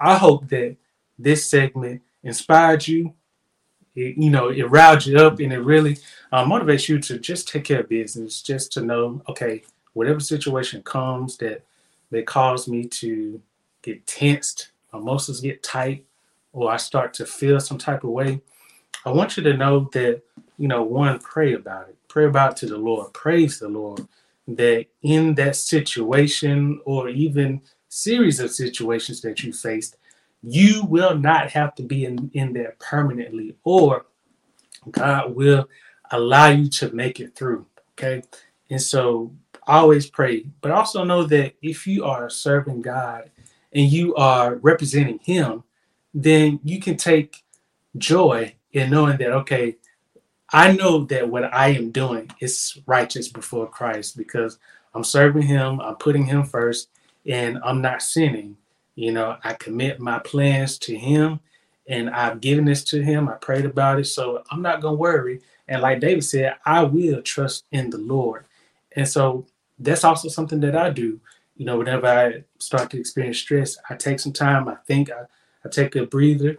I 0.00 0.16
hope 0.16 0.48
that 0.48 0.76
this 1.18 1.46
segment 1.46 2.02
inspired 2.24 2.86
you. 2.88 3.14
It, 3.94 4.16
you 4.16 4.30
know, 4.30 4.48
it 4.48 4.64
riled 4.64 5.06
you 5.06 5.18
up 5.18 5.38
and 5.38 5.52
it 5.52 5.60
really 5.60 5.98
uh, 6.32 6.44
motivates 6.44 6.88
you 6.88 6.98
to 6.98 7.18
just 7.18 7.46
take 7.46 7.64
care 7.64 7.80
of 7.80 7.88
business, 7.88 8.42
just 8.42 8.72
to 8.72 8.80
know, 8.82 9.22
okay, 9.28 9.62
whatever 9.92 10.18
situation 10.18 10.82
comes 10.82 11.36
that 11.36 11.62
that 12.10 12.26
cause 12.26 12.68
me 12.68 12.84
to 12.86 13.40
get 13.82 14.06
tensed, 14.06 14.70
my 14.92 14.98
muscles 14.98 15.40
get 15.40 15.62
tight, 15.62 16.04
or 16.52 16.70
I 16.70 16.76
start 16.76 17.14
to 17.14 17.26
feel 17.26 17.60
some 17.60 17.78
type 17.78 18.04
of 18.04 18.10
way, 18.10 18.40
I 19.04 19.10
want 19.10 19.36
you 19.36 19.42
to 19.42 19.56
know 19.56 19.90
that, 19.92 20.22
you 20.56 20.68
know, 20.68 20.82
one, 20.82 21.18
pray 21.18 21.54
about 21.54 21.88
it. 21.88 21.96
Pray 22.08 22.26
about 22.26 22.52
it 22.52 22.56
to 22.58 22.66
the 22.66 22.78
Lord. 22.78 23.12
Praise 23.12 23.58
the 23.58 23.68
Lord 23.68 24.06
that 24.46 24.86
in 25.02 25.34
that 25.34 25.56
situation 25.56 26.80
or 26.84 27.08
even 27.08 27.60
series 27.88 28.40
of 28.40 28.50
situations 28.50 29.20
that 29.22 29.42
you 29.42 29.52
faced, 29.52 29.96
you 30.46 30.84
will 30.84 31.16
not 31.16 31.50
have 31.50 31.74
to 31.76 31.82
be 31.82 32.04
in, 32.04 32.30
in 32.34 32.52
there 32.52 32.76
permanently, 32.78 33.56
or 33.64 34.06
God 34.90 35.34
will 35.34 35.68
allow 36.10 36.48
you 36.48 36.68
to 36.68 36.94
make 36.94 37.20
it 37.20 37.34
through. 37.34 37.66
Okay. 37.92 38.22
And 38.70 38.80
so 38.80 39.32
always 39.66 40.08
pray, 40.08 40.46
but 40.60 40.70
also 40.70 41.04
know 41.04 41.24
that 41.24 41.54
if 41.62 41.86
you 41.86 42.04
are 42.04 42.28
serving 42.28 42.82
God 42.82 43.30
and 43.72 43.90
you 43.90 44.14
are 44.16 44.56
representing 44.56 45.18
Him, 45.18 45.64
then 46.12 46.60
you 46.62 46.80
can 46.80 46.96
take 46.96 47.44
joy 47.96 48.54
in 48.72 48.90
knowing 48.90 49.16
that, 49.18 49.32
okay, 49.32 49.76
I 50.52 50.72
know 50.72 51.04
that 51.06 51.28
what 51.28 51.52
I 51.52 51.68
am 51.68 51.90
doing 51.90 52.30
is 52.40 52.78
righteous 52.86 53.28
before 53.28 53.68
Christ 53.68 54.16
because 54.16 54.58
I'm 54.94 55.04
serving 55.04 55.42
Him, 55.42 55.80
I'm 55.80 55.96
putting 55.96 56.26
Him 56.26 56.44
first, 56.44 56.88
and 57.26 57.58
I'm 57.64 57.80
not 57.80 58.02
sinning. 58.02 58.56
You 58.94 59.12
know, 59.12 59.36
I 59.42 59.54
commit 59.54 60.00
my 60.00 60.18
plans 60.20 60.78
to 60.78 60.96
Him 60.96 61.40
and 61.88 62.10
I've 62.10 62.40
given 62.40 62.64
this 62.64 62.84
to 62.84 63.02
Him. 63.02 63.28
I 63.28 63.34
prayed 63.34 63.64
about 63.64 63.98
it. 63.98 64.06
So 64.06 64.42
I'm 64.50 64.62
not 64.62 64.80
going 64.80 64.94
to 64.94 65.00
worry. 65.00 65.40
And 65.68 65.82
like 65.82 66.00
David 66.00 66.24
said, 66.24 66.56
I 66.64 66.82
will 66.82 67.22
trust 67.22 67.64
in 67.72 67.90
the 67.90 67.98
Lord. 67.98 68.44
And 68.96 69.08
so 69.08 69.46
that's 69.78 70.04
also 70.04 70.28
something 70.28 70.60
that 70.60 70.76
I 70.76 70.90
do. 70.90 71.20
You 71.56 71.66
know, 71.66 71.78
whenever 71.78 72.06
I 72.06 72.44
start 72.58 72.90
to 72.90 72.98
experience 72.98 73.38
stress, 73.38 73.76
I 73.88 73.94
take 73.94 74.20
some 74.20 74.32
time, 74.32 74.68
I 74.68 74.76
think, 74.86 75.10
I, 75.10 75.24
I 75.64 75.68
take 75.68 75.96
a 75.96 76.04
breather, 76.04 76.58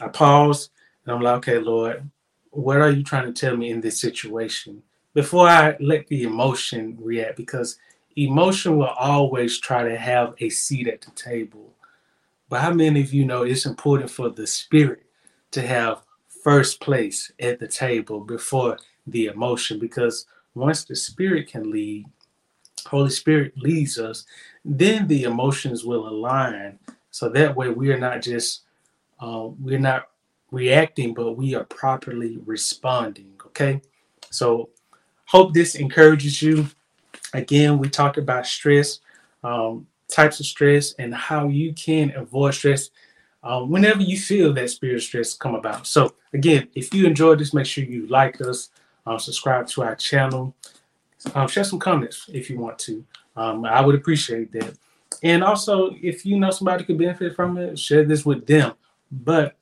I 0.00 0.08
pause, 0.08 0.70
and 1.04 1.14
I'm 1.14 1.20
like, 1.20 1.36
okay, 1.36 1.58
Lord, 1.58 2.08
what 2.50 2.80
are 2.80 2.90
you 2.90 3.02
trying 3.02 3.32
to 3.32 3.38
tell 3.38 3.56
me 3.56 3.70
in 3.70 3.80
this 3.80 4.00
situation? 4.00 4.82
Before 5.12 5.48
I 5.48 5.76
let 5.80 6.08
the 6.08 6.24
emotion 6.24 6.96
react, 7.00 7.36
because 7.36 7.78
emotion 8.16 8.76
will 8.76 8.86
always 8.86 9.58
try 9.58 9.82
to 9.82 9.96
have 9.96 10.34
a 10.38 10.48
seat 10.48 10.88
at 10.88 11.00
the 11.00 11.10
table. 11.12 11.72
But 12.48 12.60
how 12.60 12.72
many 12.72 13.00
of 13.00 13.12
you 13.12 13.24
know 13.24 13.42
it's 13.42 13.66
important 13.66 14.10
for 14.10 14.30
the 14.30 14.46
spirit 14.46 15.04
to 15.52 15.62
have 15.62 16.02
first 16.42 16.80
place 16.80 17.32
at 17.40 17.58
the 17.58 17.68
table 17.68 18.20
before 18.20 18.78
the 19.06 19.26
emotion? 19.26 19.78
Because 19.78 20.26
once 20.54 20.84
the 20.84 20.96
spirit 20.96 21.48
can 21.48 21.70
lead, 21.70 22.06
Holy 22.86 23.10
Spirit 23.10 23.54
leads 23.56 23.98
us, 23.98 24.26
then 24.64 25.06
the 25.06 25.24
emotions 25.24 25.84
will 25.84 26.06
align. 26.08 26.78
So 27.10 27.28
that 27.30 27.56
way 27.56 27.70
we 27.70 27.90
are 27.92 27.98
not 27.98 28.22
just 28.22 28.62
uh, 29.20 29.48
we're 29.60 29.78
not 29.78 30.08
reacting, 30.50 31.14
but 31.14 31.32
we 31.32 31.54
are 31.54 31.64
properly 31.64 32.38
responding. 32.44 33.32
Okay. 33.46 33.80
So, 34.30 34.70
hope 35.26 35.54
this 35.54 35.74
encourages 35.76 36.42
you. 36.42 36.66
Again, 37.34 37.78
we 37.78 37.90
talked 37.90 38.16
about 38.16 38.46
stress, 38.46 39.00
um, 39.42 39.86
types 40.08 40.40
of 40.40 40.46
stress, 40.46 40.94
and 40.94 41.14
how 41.14 41.48
you 41.48 41.74
can 41.74 42.12
avoid 42.16 42.54
stress 42.54 42.90
uh, 43.42 43.60
whenever 43.60 44.00
you 44.00 44.18
feel 44.18 44.52
that 44.54 44.70
spirit 44.70 45.02
stress 45.02 45.34
come 45.34 45.54
about. 45.54 45.86
So, 45.86 46.14
again, 46.32 46.68
if 46.74 46.94
you 46.94 47.06
enjoyed 47.06 47.40
this, 47.40 47.52
make 47.52 47.66
sure 47.66 47.84
you 47.84 48.06
like 48.06 48.40
us, 48.40 48.70
um, 49.06 49.18
subscribe 49.18 49.66
to 49.68 49.82
our 49.82 49.96
channel, 49.96 50.54
um, 51.34 51.48
share 51.48 51.64
some 51.64 51.78
comments 51.78 52.30
if 52.32 52.48
you 52.48 52.58
want 52.58 52.78
to. 52.80 53.04
Um, 53.36 53.64
I 53.64 53.80
would 53.80 53.96
appreciate 53.96 54.52
that. 54.52 54.76
And 55.22 55.42
also, 55.42 55.90
if 56.02 56.24
you 56.24 56.38
know 56.38 56.50
somebody 56.50 56.84
could 56.84 56.98
benefit 56.98 57.34
from 57.34 57.58
it, 57.58 57.78
share 57.78 58.04
this 58.04 58.24
with 58.24 58.46
them. 58.46 58.74
But 59.10 59.56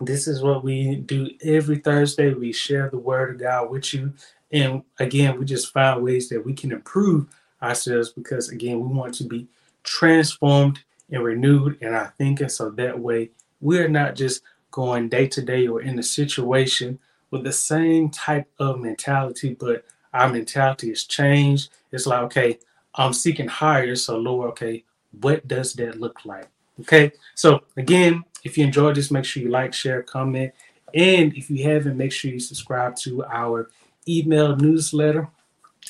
this 0.00 0.28
is 0.28 0.42
what 0.42 0.62
we 0.62 0.96
do 0.96 1.30
every 1.42 1.78
Thursday. 1.78 2.34
We 2.34 2.52
share 2.52 2.90
the 2.90 2.98
word 2.98 3.34
of 3.34 3.40
God 3.40 3.70
with 3.70 3.94
you. 3.94 4.12
And 4.52 4.82
again, 4.98 5.38
we 5.38 5.44
just 5.44 5.72
find 5.72 6.02
ways 6.02 6.28
that 6.28 6.44
we 6.44 6.52
can 6.52 6.72
improve 6.72 7.26
ourselves 7.62 8.10
because, 8.10 8.48
again, 8.50 8.80
we 8.80 8.86
want 8.94 9.14
to 9.14 9.24
be 9.24 9.48
transformed 9.82 10.80
and 11.10 11.22
renewed 11.22 11.78
in 11.80 11.94
our 11.94 12.12
thinking 12.18 12.48
so 12.48 12.70
that 12.70 12.98
way 12.98 13.30
we're 13.60 13.88
not 13.88 14.14
just 14.14 14.42
going 14.70 15.08
day 15.08 15.26
to 15.26 15.42
day 15.42 15.66
or 15.66 15.80
in 15.80 15.98
a 15.98 16.02
situation 16.02 16.98
with 17.30 17.44
the 17.44 17.52
same 17.52 18.10
type 18.10 18.48
of 18.58 18.80
mentality, 18.80 19.54
but 19.54 19.84
our 20.12 20.28
mentality 20.28 20.90
has 20.90 21.04
changed. 21.04 21.70
It's 21.92 22.06
like, 22.06 22.22
okay, 22.24 22.58
I'm 22.94 23.12
seeking 23.12 23.48
higher. 23.48 23.96
So, 23.96 24.16
Lord, 24.16 24.50
okay, 24.50 24.84
what 25.20 25.46
does 25.48 25.74
that 25.74 26.00
look 26.00 26.24
like? 26.24 26.48
Okay. 26.80 27.12
So, 27.34 27.62
again, 27.76 28.24
if 28.44 28.56
you 28.56 28.64
enjoyed 28.64 28.96
this, 28.96 29.10
make 29.10 29.24
sure 29.24 29.42
you 29.42 29.50
like, 29.50 29.72
share, 29.72 30.02
comment. 30.02 30.52
And 30.94 31.34
if 31.34 31.50
you 31.50 31.64
haven't, 31.64 31.96
make 31.96 32.12
sure 32.12 32.30
you 32.30 32.40
subscribe 32.40 32.96
to 32.96 33.24
our 33.24 33.70
email 34.08 34.56
newsletter. 34.56 35.28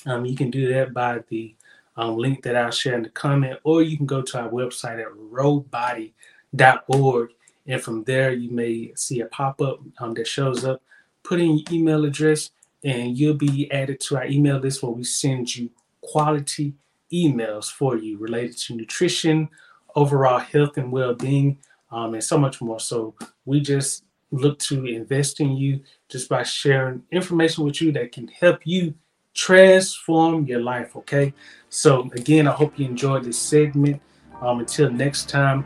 Um, 0.05 0.27
you 0.27 0.37
can 0.37 0.51
do 0.51 0.73
that 0.73 0.93
by 0.93 1.21
the 1.29 1.55
um, 1.97 2.17
link 2.17 2.43
that 2.43 2.57
I'll 2.57 2.71
share 2.71 2.95
in 2.95 3.03
the 3.03 3.09
comment, 3.09 3.59
or 3.65 3.83
you 3.83 3.97
can 3.97 4.07
go 4.07 4.23
to 4.23 4.41
our 4.41 4.51
website 4.51 5.01
at 5.01 5.09
rowbody.org. 5.33 7.31
And 7.69 7.83
from 7.83 8.05
there, 8.05 8.33
you 8.33 8.51
may 8.51 8.93
see 8.95 9.21
a 9.21 9.27
pop 9.27 9.61
up 9.61 9.81
um, 9.99 10.15
that 10.15 10.27
shows 10.27 10.65
up. 10.65 10.83
Put 11.23 11.41
in 11.41 11.59
your 11.59 11.65
email 11.73 12.05
address, 12.05 12.51
and 12.85 13.19
you'll 13.19 13.35
be 13.35 13.71
added 13.73 14.01
to 14.01 14.17
our 14.19 14.27
email 14.27 14.59
list 14.59 14.83
where 14.83 14.93
we 14.93 15.03
send 15.05 15.57
you 15.57 15.71
quality 16.03 16.75
emails 17.13 17.71
for 17.71 17.97
you 17.97 18.19
related 18.19 18.57
to 18.59 18.75
nutrition, 18.77 19.49
overall 19.95 20.39
health 20.39 20.77
and 20.77 20.93
well 20.93 21.15
being, 21.15 21.59
um, 21.91 22.15
and 22.15 22.23
so 22.23 22.39
much 22.39 22.61
more. 22.61 22.79
So 22.79 23.15
we 23.45 23.61
just 23.61 24.05
look 24.31 24.59
to 24.59 24.85
invest 24.87 25.41
in 25.41 25.57
you 25.57 25.81
just 26.09 26.29
by 26.29 26.43
sharing 26.43 27.03
information 27.11 27.65
with 27.65 27.81
you 27.81 27.93
that 27.93 28.12
can 28.12 28.29
help 28.29 28.61
you 28.65 28.95
transform 29.35 30.47
your 30.47 30.61
life. 30.61 30.97
Okay. 30.97 31.35
So, 31.69 32.11
again, 32.15 32.49
I 32.49 32.53
hope 32.53 32.79
you 32.79 32.87
enjoyed 32.87 33.25
this 33.25 33.39
segment. 33.39 34.01
Um, 34.41 34.61
until 34.61 34.91
next 34.91 35.29
time, 35.29 35.65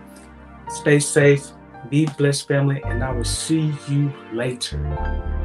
stay 0.68 1.01
safe, 1.01 1.46
be 1.88 2.07
blessed, 2.18 2.46
family, 2.46 2.83
and 2.85 3.03
I 3.03 3.12
will 3.12 3.25
see 3.25 3.75
you 3.88 4.12
later. 4.33 5.39